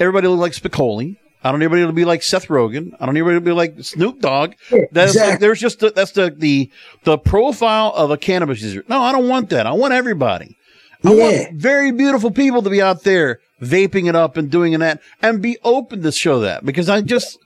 everybody 0.00 0.26
look 0.26 0.40
like 0.40 0.52
Spicoli 0.52 1.16
I 1.42 1.50
don't 1.50 1.60
need 1.60 1.66
anybody 1.66 1.86
to 1.86 1.92
be 1.92 2.04
like 2.04 2.22
Seth 2.22 2.48
Rogen. 2.48 2.94
I 2.98 3.06
don't 3.06 3.14
need 3.14 3.20
anybody 3.20 3.36
to 3.36 3.40
be 3.40 3.52
like 3.52 3.74
Snoop 3.82 4.20
Dogg. 4.20 4.54
That's 4.90 5.12
exactly. 5.12 5.30
like, 5.30 5.40
there's 5.40 5.60
just 5.60 5.78
the, 5.78 5.90
that's 5.90 6.10
the, 6.12 6.30
the 6.36 6.70
the 7.04 7.16
profile 7.16 7.92
of 7.94 8.10
a 8.10 8.16
cannabis 8.16 8.60
user. 8.60 8.84
No, 8.88 9.00
I 9.00 9.12
don't 9.12 9.28
want 9.28 9.50
that. 9.50 9.66
I 9.66 9.72
want 9.72 9.94
everybody. 9.94 10.56
I 11.04 11.12
yeah. 11.12 11.22
want 11.22 11.54
very 11.54 11.92
beautiful 11.92 12.32
people 12.32 12.62
to 12.62 12.70
be 12.70 12.82
out 12.82 13.04
there 13.04 13.40
vaping 13.62 14.08
it 14.08 14.16
up 14.16 14.36
and 14.36 14.50
doing 14.50 14.78
that 14.78 15.00
and 15.22 15.40
be 15.40 15.58
open 15.64 16.02
to 16.02 16.12
show 16.12 16.40
that 16.40 16.64
because 16.64 16.88
I 16.88 17.02
just 17.02 17.38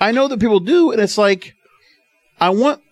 I 0.00 0.12
know 0.12 0.28
that 0.28 0.40
people 0.40 0.60
do 0.60 0.92
and 0.92 1.00
it's 1.00 1.18
like 1.18 1.54
I 2.40 2.50
want 2.50 2.82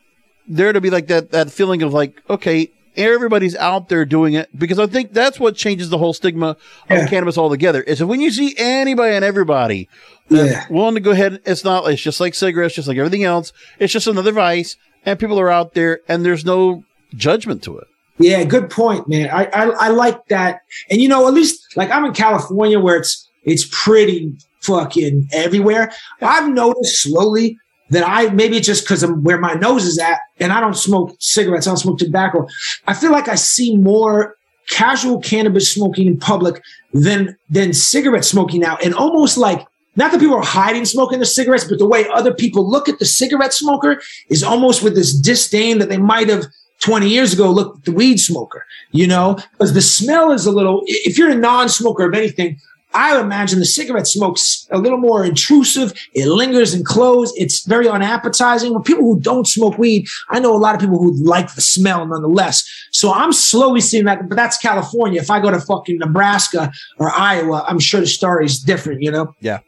there 0.47 0.73
to 0.73 0.81
be 0.81 0.91
like 0.91 1.09
that 1.09 1.31
that 1.33 1.51
feeling 1.51 1.83
of 1.83 1.93
like 1.93 2.21
okay 2.31 2.71
everybody's 2.97 3.57
out 3.57 3.89
there 3.89 4.05
doing 4.05 4.35
it 4.35 4.49
because 4.59 4.79
I 4.79 4.87
think 4.87 5.13
that's 5.13 5.39
what 5.41 5.57
changes 5.57 5.91
the 5.91 5.99
whole 5.99 6.13
stigma 6.13 6.49
of 6.49 6.59
Yeah. 6.91 7.07
cannabis 7.09 7.37
altogether. 7.39 7.83
Is 7.83 8.03
when 8.03 8.21
you 8.21 8.31
see 8.31 8.55
anybody 8.57 9.15
and 9.15 9.25
everybody 9.25 9.89
Yeah. 10.29 10.65
willing 10.71 10.95
to 10.95 11.01
go 11.01 11.11
ahead, 11.11 11.41
it's 11.45 11.65
not. 11.65 11.89
It's 11.91 12.01
just 12.03 12.21
like 12.21 12.35
cigarettes, 12.35 12.75
just 12.75 12.89
like 12.89 12.97
everything 12.99 13.25
else. 13.25 13.53
It's 13.79 13.93
just 13.93 14.07
another 14.07 14.33
vice, 14.33 14.77
and 15.05 15.19
people 15.19 15.39
are 15.41 15.51
out 15.51 15.75
there, 15.75 16.01
and 16.09 16.25
there's 16.25 16.45
no 16.45 16.85
judgment 17.15 17.63
to 17.65 17.79
it. 17.79 17.87
Yeah, 18.19 18.45
good 18.45 18.71
point, 18.71 19.09
man. 19.09 19.29
I, 19.31 19.45
I 19.47 19.65
I 19.71 19.89
like 19.89 20.29
that. 20.29 20.61
And 20.89 21.01
you 21.01 21.09
know, 21.09 21.27
at 21.27 21.35
least 21.35 21.61
like 21.77 21.91
I'm 21.91 22.05
in 22.05 22.13
California 22.13 22.79
where 22.79 22.97
it's 22.97 23.29
it's 23.45 23.67
pretty 23.71 24.33
fucking 24.61 25.29
everywhere. 25.33 25.93
I've 26.23 26.49
noticed 26.49 27.03
slowly 27.03 27.59
that 27.91 28.07
I 28.07 28.31
maybe 28.31 28.57
it's 28.57 28.67
just 28.67 28.85
because 28.85 29.03
I'm 29.03 29.23
where 29.23 29.39
my 29.39 29.55
nose 29.55 29.85
is 29.85 29.99
at, 29.99 30.19
and 30.41 30.53
I 30.53 30.61
don't 30.61 30.77
smoke 30.77 31.17
cigarettes, 31.21 31.67
I 31.67 31.71
don't 31.71 31.79
smoke 31.79 31.99
tobacco. 31.99 32.47
I 32.87 32.95
feel 32.95 33.13
like 33.13 33.29
I 33.29 33.35
see 33.35 33.77
more 33.77 34.37
casual 34.69 35.21
cannabis 35.21 35.73
smoking 35.73 36.07
in 36.07 36.19
public 36.19 36.63
than 36.93 37.37
than 37.51 37.73
cigarette 37.73 38.25
smoking 38.25 38.61
now, 38.61 38.77
and 38.83 38.95
almost 38.95 39.37
like 39.37 39.67
not 39.97 40.11
that 40.11 40.21
people 40.21 40.37
are 40.37 40.45
hiding 40.45 40.85
smoking 40.85 41.21
the 41.21 41.27
cigarettes, 41.27 41.65
but 41.65 41.79
the 41.79 41.87
way 41.87 42.09
other 42.09 42.35
people 42.35 42.69
look 42.69 42.89
at 42.89 42.99
the 42.99 43.05
cigarette 43.05 43.53
smoker 43.53 44.01
is 44.29 44.43
almost 44.43 44.83
with 44.83 44.95
this 44.95 45.13
disdain 45.13 45.79
that 45.79 45.89
they 45.89 45.99
might 45.99 46.29
have 46.29 46.47
20 46.81 47.09
years 47.09 47.33
ago 47.33 47.51
looked 47.51 47.79
at 47.79 47.85
the 47.85 47.93
weed 47.93 48.19
smoker, 48.19 48.67
you 48.91 49.07
know, 49.07 49.39
because 49.53 49.73
the 49.73 49.81
smell 49.81 50.33
is 50.33 50.47
a 50.47 50.51
little, 50.51 50.83
if 50.87 51.17
you're 51.17 51.31
a 51.31 51.37
non-smoker 51.37 52.09
of 52.09 52.15
anything, 52.15 52.59
I 52.95 53.15
would 53.15 53.25
imagine 53.25 53.59
the 53.59 53.65
cigarette 53.67 54.07
smoke's 54.07 54.67
a 54.71 54.79
little 54.79 54.99
more 54.99 55.25
intrusive. 55.25 55.93
It 56.15 56.29
lingers 56.29 56.75
in 56.75 56.85
clothes. 56.85 57.33
It's 57.37 57.67
very 57.67 57.89
unappetizing. 57.89 58.73
When 58.73 58.83
people 58.83 59.03
who 59.03 59.21
don't 59.21 59.47
smoke 59.47 59.77
weed, 59.79 60.07
I 60.31 60.39
know 60.39 60.55
a 60.55 60.59
lot 60.59 60.75
of 60.75 60.81
people 60.81 60.99
who 60.99 61.13
like 61.25 61.55
the 61.55 61.61
smell 61.61 62.07
nonetheless. 62.07 62.65
So 62.93 63.13
I'm 63.13 63.33
slowly 63.33 63.81
seeing 63.81 64.05
that, 64.05 64.29
but 64.29 64.37
that's 64.37 64.57
California. 64.57 65.21
If 65.21 65.31
I 65.31 65.41
go 65.41 65.51
to 65.51 65.61
fucking 65.61 65.99
Nebraska 65.99 66.73
or 66.99 67.11
Iowa, 67.11 67.65
I'm 67.69 67.81
sure 67.81 68.01
the 68.01 68.07
story 68.07 68.47
is 68.47 68.61
different, 68.61 69.03
you 69.03 69.11
know? 69.11 69.35
Yeah. 69.41 69.59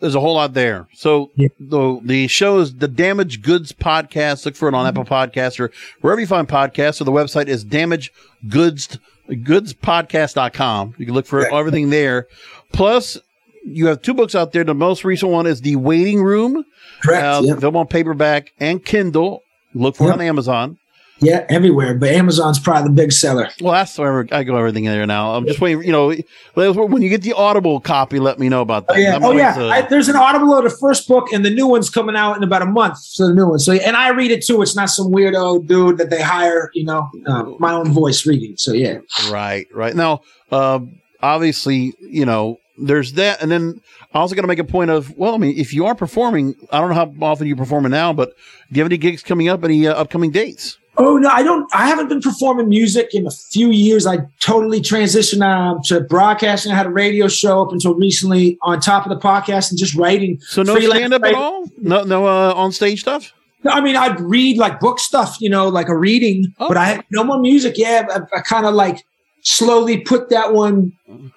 There's 0.00 0.14
a 0.14 0.20
whole 0.20 0.34
lot 0.34 0.52
there. 0.52 0.88
So 0.92 1.30
Yeah. 1.36 1.48
the 1.58 2.00
the 2.02 2.26
show 2.26 2.58
is 2.58 2.74
the 2.74 2.88
Damaged 2.88 3.42
Goods 3.42 3.72
Podcast. 3.72 4.44
Look 4.44 4.54
for 4.54 4.68
it 4.68 4.74
on 4.74 4.84
mm-hmm. 4.86 5.00
Apple 5.00 5.04
Podcasts 5.04 5.58
or 5.58 5.72
wherever 6.00 6.20
you 6.20 6.26
find 6.26 6.46
podcasts. 6.46 6.96
So 6.96 7.04
the 7.04 7.12
website 7.12 7.46
is 7.46 7.64
Damaged 7.64 8.12
Goods 8.48 8.98
goodspodcast.com. 9.28 10.94
You 10.98 11.06
can 11.06 11.14
look 11.14 11.26
for 11.26 11.46
everything 11.46 11.90
there. 11.90 12.26
Plus, 12.72 13.18
you 13.64 13.86
have 13.86 14.02
two 14.02 14.14
books 14.14 14.34
out 14.34 14.52
there. 14.52 14.64
The 14.64 14.74
most 14.74 15.04
recent 15.04 15.32
one 15.32 15.46
is 15.46 15.60
The 15.60 15.76
Waiting 15.76 16.22
Room. 16.22 16.64
Correct. 17.02 17.24
Uh, 17.24 17.42
yeah. 17.44 17.52
Available 17.54 17.80
on 17.80 17.86
paperback 17.86 18.52
and 18.58 18.84
Kindle. 18.84 19.42
Look 19.74 19.96
for 19.96 20.08
it 20.08 20.12
on 20.12 20.20
Amazon. 20.20 20.78
Yeah, 21.20 21.46
everywhere. 21.48 21.94
But 21.94 22.10
Amazon's 22.10 22.58
probably 22.58 22.88
the 22.88 22.94
big 22.94 23.12
seller. 23.12 23.48
Well, 23.60 23.72
that's 23.72 23.96
where 23.98 24.26
I 24.32 24.44
go 24.44 24.56
everything 24.56 24.84
in 24.84 24.92
there 24.92 25.06
now. 25.06 25.34
I'm 25.34 25.46
just 25.46 25.60
waiting. 25.60 25.82
You 25.84 25.92
know, 25.92 26.14
when 26.54 27.02
you 27.02 27.08
get 27.08 27.22
the 27.22 27.32
Audible 27.32 27.80
copy, 27.80 28.18
let 28.18 28.38
me 28.38 28.48
know 28.48 28.60
about 28.60 28.86
that. 28.88 28.96
Oh, 28.96 29.00
yeah. 29.00 29.18
Oh, 29.22 29.32
yeah. 29.32 29.56
uh, 29.56 29.68
I, 29.68 29.82
there's 29.82 30.08
an 30.08 30.16
Audible 30.16 30.56
of 30.56 30.64
the 30.64 30.70
first 30.70 31.08
book, 31.08 31.32
and 31.32 31.44
the 31.44 31.50
new 31.50 31.66
one's 31.66 31.90
coming 31.90 32.16
out 32.16 32.36
in 32.36 32.42
about 32.42 32.62
a 32.62 32.66
month. 32.66 32.98
So 32.98 33.26
the 33.26 33.34
new 33.34 33.48
one. 33.48 33.58
So 33.58 33.72
and 33.72 33.96
I 33.96 34.10
read 34.10 34.30
it 34.30 34.44
too. 34.44 34.62
It's 34.62 34.76
not 34.76 34.90
some 34.90 35.12
weirdo 35.12 35.66
dude 35.66 35.98
that 35.98 36.10
they 36.10 36.22
hire. 36.22 36.70
You 36.74 36.84
know, 36.84 37.10
uh, 37.26 37.44
my 37.58 37.72
own 37.72 37.92
voice 37.92 38.26
reading. 38.26 38.56
So 38.56 38.72
yeah. 38.72 38.98
Right, 39.30 39.66
right. 39.72 39.94
Now, 39.94 40.20
uh, 40.52 40.80
obviously, 41.22 41.94
you 42.00 42.26
know, 42.26 42.58
there's 42.78 43.14
that. 43.14 43.42
And 43.42 43.50
then 43.50 43.80
I 44.12 44.18
also 44.18 44.34
got 44.34 44.42
to 44.42 44.48
make 44.48 44.58
a 44.58 44.64
point 44.64 44.90
of, 44.90 45.16
well, 45.16 45.34
I 45.34 45.38
mean, 45.38 45.58
if 45.58 45.72
you 45.72 45.86
are 45.86 45.94
performing, 45.94 46.54
I 46.70 46.80
don't 46.80 46.90
know 46.90 46.94
how 46.94 47.12
often 47.26 47.46
you're 47.46 47.56
performing 47.56 47.90
now, 47.90 48.12
but 48.12 48.30
do 48.70 48.78
you 48.78 48.82
have 48.82 48.90
any 48.90 48.98
gigs 48.98 49.22
coming 49.22 49.48
up, 49.48 49.64
any 49.64 49.86
uh, 49.86 49.94
upcoming 49.94 50.30
dates? 50.30 50.78
Oh 50.98 51.18
no, 51.18 51.28
I 51.28 51.42
don't. 51.42 51.68
I 51.74 51.86
haven't 51.86 52.08
been 52.08 52.20
performing 52.20 52.68
music 52.68 53.14
in 53.14 53.26
a 53.26 53.30
few 53.30 53.70
years. 53.70 54.06
I 54.06 54.18
totally 54.40 54.80
transitioned 54.80 55.42
um, 55.42 55.80
to 55.84 56.00
broadcasting. 56.00 56.72
I 56.72 56.74
had 56.74 56.86
a 56.86 56.90
radio 56.90 57.28
show 57.28 57.60
up 57.62 57.72
until 57.72 57.94
recently, 57.94 58.56
on 58.62 58.80
top 58.80 59.04
of 59.04 59.10
the 59.10 59.18
podcast, 59.18 59.70
and 59.70 59.78
just 59.78 59.94
writing. 59.94 60.38
So 60.40 60.62
no 60.62 60.78
stand 60.80 61.12
up 61.12 61.22
at 61.24 61.34
all? 61.34 61.66
No, 61.78 62.02
no 62.04 62.26
uh, 62.26 62.52
on 62.54 62.72
stage 62.72 63.00
stuff? 63.00 63.32
No, 63.62 63.72
I 63.72 63.80
mean, 63.80 63.96
I'd 63.96 64.18
read 64.20 64.56
like 64.58 64.80
book 64.80 64.98
stuff, 64.98 65.36
you 65.40 65.50
know, 65.50 65.68
like 65.68 65.88
a 65.88 65.96
reading, 65.96 66.54
Oh. 66.58 66.68
but 66.68 66.76
I 66.76 66.84
had 66.86 67.04
no 67.10 67.24
more 67.24 67.38
music. 67.38 67.74
Yeah, 67.76 68.06
I, 68.10 68.38
I 68.38 68.40
kind 68.40 68.64
of 68.64 68.74
like 68.74 69.04
slowly 69.42 69.98
put 69.98 70.30
that 70.30 70.54
one 70.54 70.92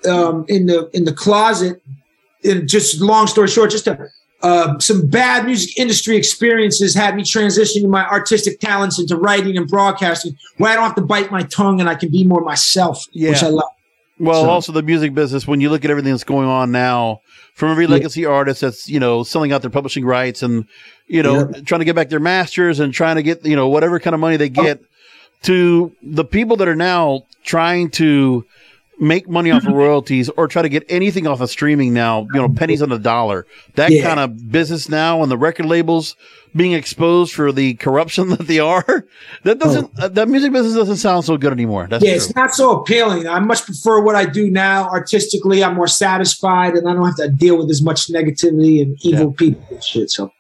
um, 0.08 0.46
in 0.48 0.68
the 0.68 0.90
in 0.94 1.04
the 1.06 1.14
closet. 1.14 1.82
And 2.44 2.70
just 2.70 3.02
long 3.02 3.28
story 3.28 3.50
short, 3.50 3.72
just 3.72 3.88
a, 3.88 4.08
uh, 4.42 4.80
some 4.80 5.08
bad 5.08 5.46
music 5.46 5.78
industry 5.78 6.16
experiences 6.16 6.94
had 6.96 7.16
me 7.16 7.24
transitioning 7.24 7.90
my 7.90 8.08
artistic 8.08 8.60
talents 8.60 8.98
into 9.00 9.16
writing 9.18 9.58
and 9.58 9.68
broadcasting, 9.68 10.36
where 10.58 10.72
I 10.72 10.76
don't 10.76 10.86
have 10.86 10.96
to 10.96 11.02
bite 11.02 11.32
my 11.32 11.44
tongue 11.44 11.80
and 11.80 11.90
I 11.90 11.96
can 11.96 12.10
be 12.10 12.24
more 12.24 12.42
myself, 12.42 13.06
which 13.14 13.44
I 13.44 13.48
love. 13.48 13.70
Well, 14.18 14.44
So- 14.44 14.50
also 14.50 14.72
the 14.72 14.82
music 14.84 15.14
business, 15.14 15.48
when 15.48 15.62
you 15.62 15.70
look 15.70 15.84
at 15.86 15.92
everything 15.92 16.12
that's 16.12 16.24
going 16.24 16.48
on 16.48 16.72
now, 16.72 17.22
from 17.56 17.72
every 17.72 17.86
Yeah. 17.86 17.92
legacy 17.92 18.26
artist 18.26 18.62
that's, 18.62 18.88
you 18.90 19.00
know, 19.02 19.24
selling 19.24 19.52
out 19.52 19.62
their 19.62 19.70
publishing 19.70 20.06
rights 20.06 20.42
and, 20.44 20.64
you 21.08 21.22
know, 21.22 21.52
trying 21.66 21.80
to 21.80 21.86
get 21.86 21.96
back 21.96 22.08
their 22.10 22.20
masters 22.20 22.80
and 22.80 22.94
trying 22.94 23.18
to 23.18 23.24
get, 23.24 23.46
you 23.46 23.56
know, 23.58 23.68
whatever 23.68 24.00
kind 24.00 24.14
of 24.14 24.22
money 24.22 24.38
they 24.38 24.48
get 24.48 24.80
to 25.44 25.92
the 26.02 26.24
people 26.24 26.56
that 26.58 26.68
are 26.70 26.76
now 26.76 27.24
trying 27.44 27.90
to 27.90 28.46
make 29.00 29.28
money 29.30 29.52
off 29.52 29.66
of 29.66 29.74
royalties 29.86 30.30
or 30.30 30.48
try 30.48 30.62
to 30.62 30.70
get 30.70 30.84
anything 30.90 31.28
off 31.28 31.42
of 31.42 31.50
streaming 31.50 31.94
now, 31.94 32.28
you 32.34 32.40
know, 32.42 32.50
pennies 32.50 32.82
on 32.82 32.90
the 32.90 33.00
dollar. 33.00 33.46
That 33.76 33.92
Yeah. 33.92 34.04
kind 34.04 34.20
of 34.20 34.52
business 34.52 34.90
now 34.90 35.22
and 35.24 35.32
the 35.32 35.38
record 35.38 35.66
labels 35.66 36.16
being 36.56 36.74
exposed 36.74 37.34
for 37.34 37.52
the 37.52 37.76
corruption 37.76 38.30
that 38.36 38.48
they 38.48 38.60
are, 38.60 39.06
that 39.44 39.60
doesn't, 39.60 39.92
uh, 40.00 40.08
that 40.10 40.28
music 40.28 40.52
business 40.52 40.74
doesn't 40.76 40.98
sound 40.98 41.24
so 41.26 41.38
good 41.38 41.54
anymore. 41.54 41.88
That's 41.90 42.04
Yeah, 42.04 42.12
true. 42.12 42.18
it's 42.18 42.36
not 42.36 42.54
so 42.54 42.72
appealing. 42.80 43.28
I 43.28 43.40
much 43.40 43.64
prefer 43.66 44.02
what 44.02 44.16
I 44.16 44.26
do 44.26 44.50
now 44.50 44.90
artistically. 44.90 45.64
I'm 45.64 45.76
more 45.76 45.88
satisfied 45.88 46.74
and 46.74 46.90
I 46.90 46.94
don't 46.94 47.06
have 47.06 47.16
to 47.18 47.30
deal 47.30 47.58
with 47.58 47.70
as 47.70 47.82
much 47.82 48.08
negativity 48.08 48.82
and 48.82 48.98
evil 49.02 49.32
people 49.32 49.64
and 49.72 49.84
shit. 49.84 50.10
So 50.10 50.32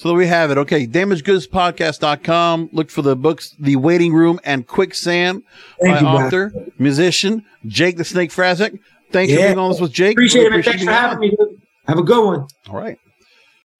So 0.00 0.08
there 0.08 0.16
we 0.16 0.26
have 0.28 0.50
it. 0.50 0.56
Okay. 0.56 0.86
DamagedGoodsPodcast.com. 0.86 2.70
Look 2.72 2.88
for 2.90 3.02
the 3.02 3.14
books, 3.14 3.54
The 3.58 3.76
Waiting 3.76 4.14
Room 4.14 4.40
and 4.44 4.66
Quicksand 4.66 5.42
Thank 5.78 6.00
by 6.00 6.06
author, 6.06 6.54
musician, 6.78 7.44
Jake 7.66 7.98
the 7.98 8.04
Snake 8.06 8.30
Frazic. 8.30 8.78
Thanks 9.12 9.30
for 9.30 9.38
Yeah. 9.38 9.48
being 9.48 9.58
on 9.58 9.72
this 9.72 9.80
with 9.80 9.92
Jake. 9.92 10.12
appreciate 10.12 10.42
it, 10.42 10.44
Really 10.44 10.56
man. 10.56 10.62
Thanks 10.62 10.84
for 10.84 10.90
having 10.90 11.16
on. 11.16 11.20
me. 11.20 11.30
dude. 11.30 11.60
Have 11.86 11.98
a 11.98 12.02
good 12.02 12.24
one. 12.24 12.46
All 12.70 12.76
right. 12.80 12.96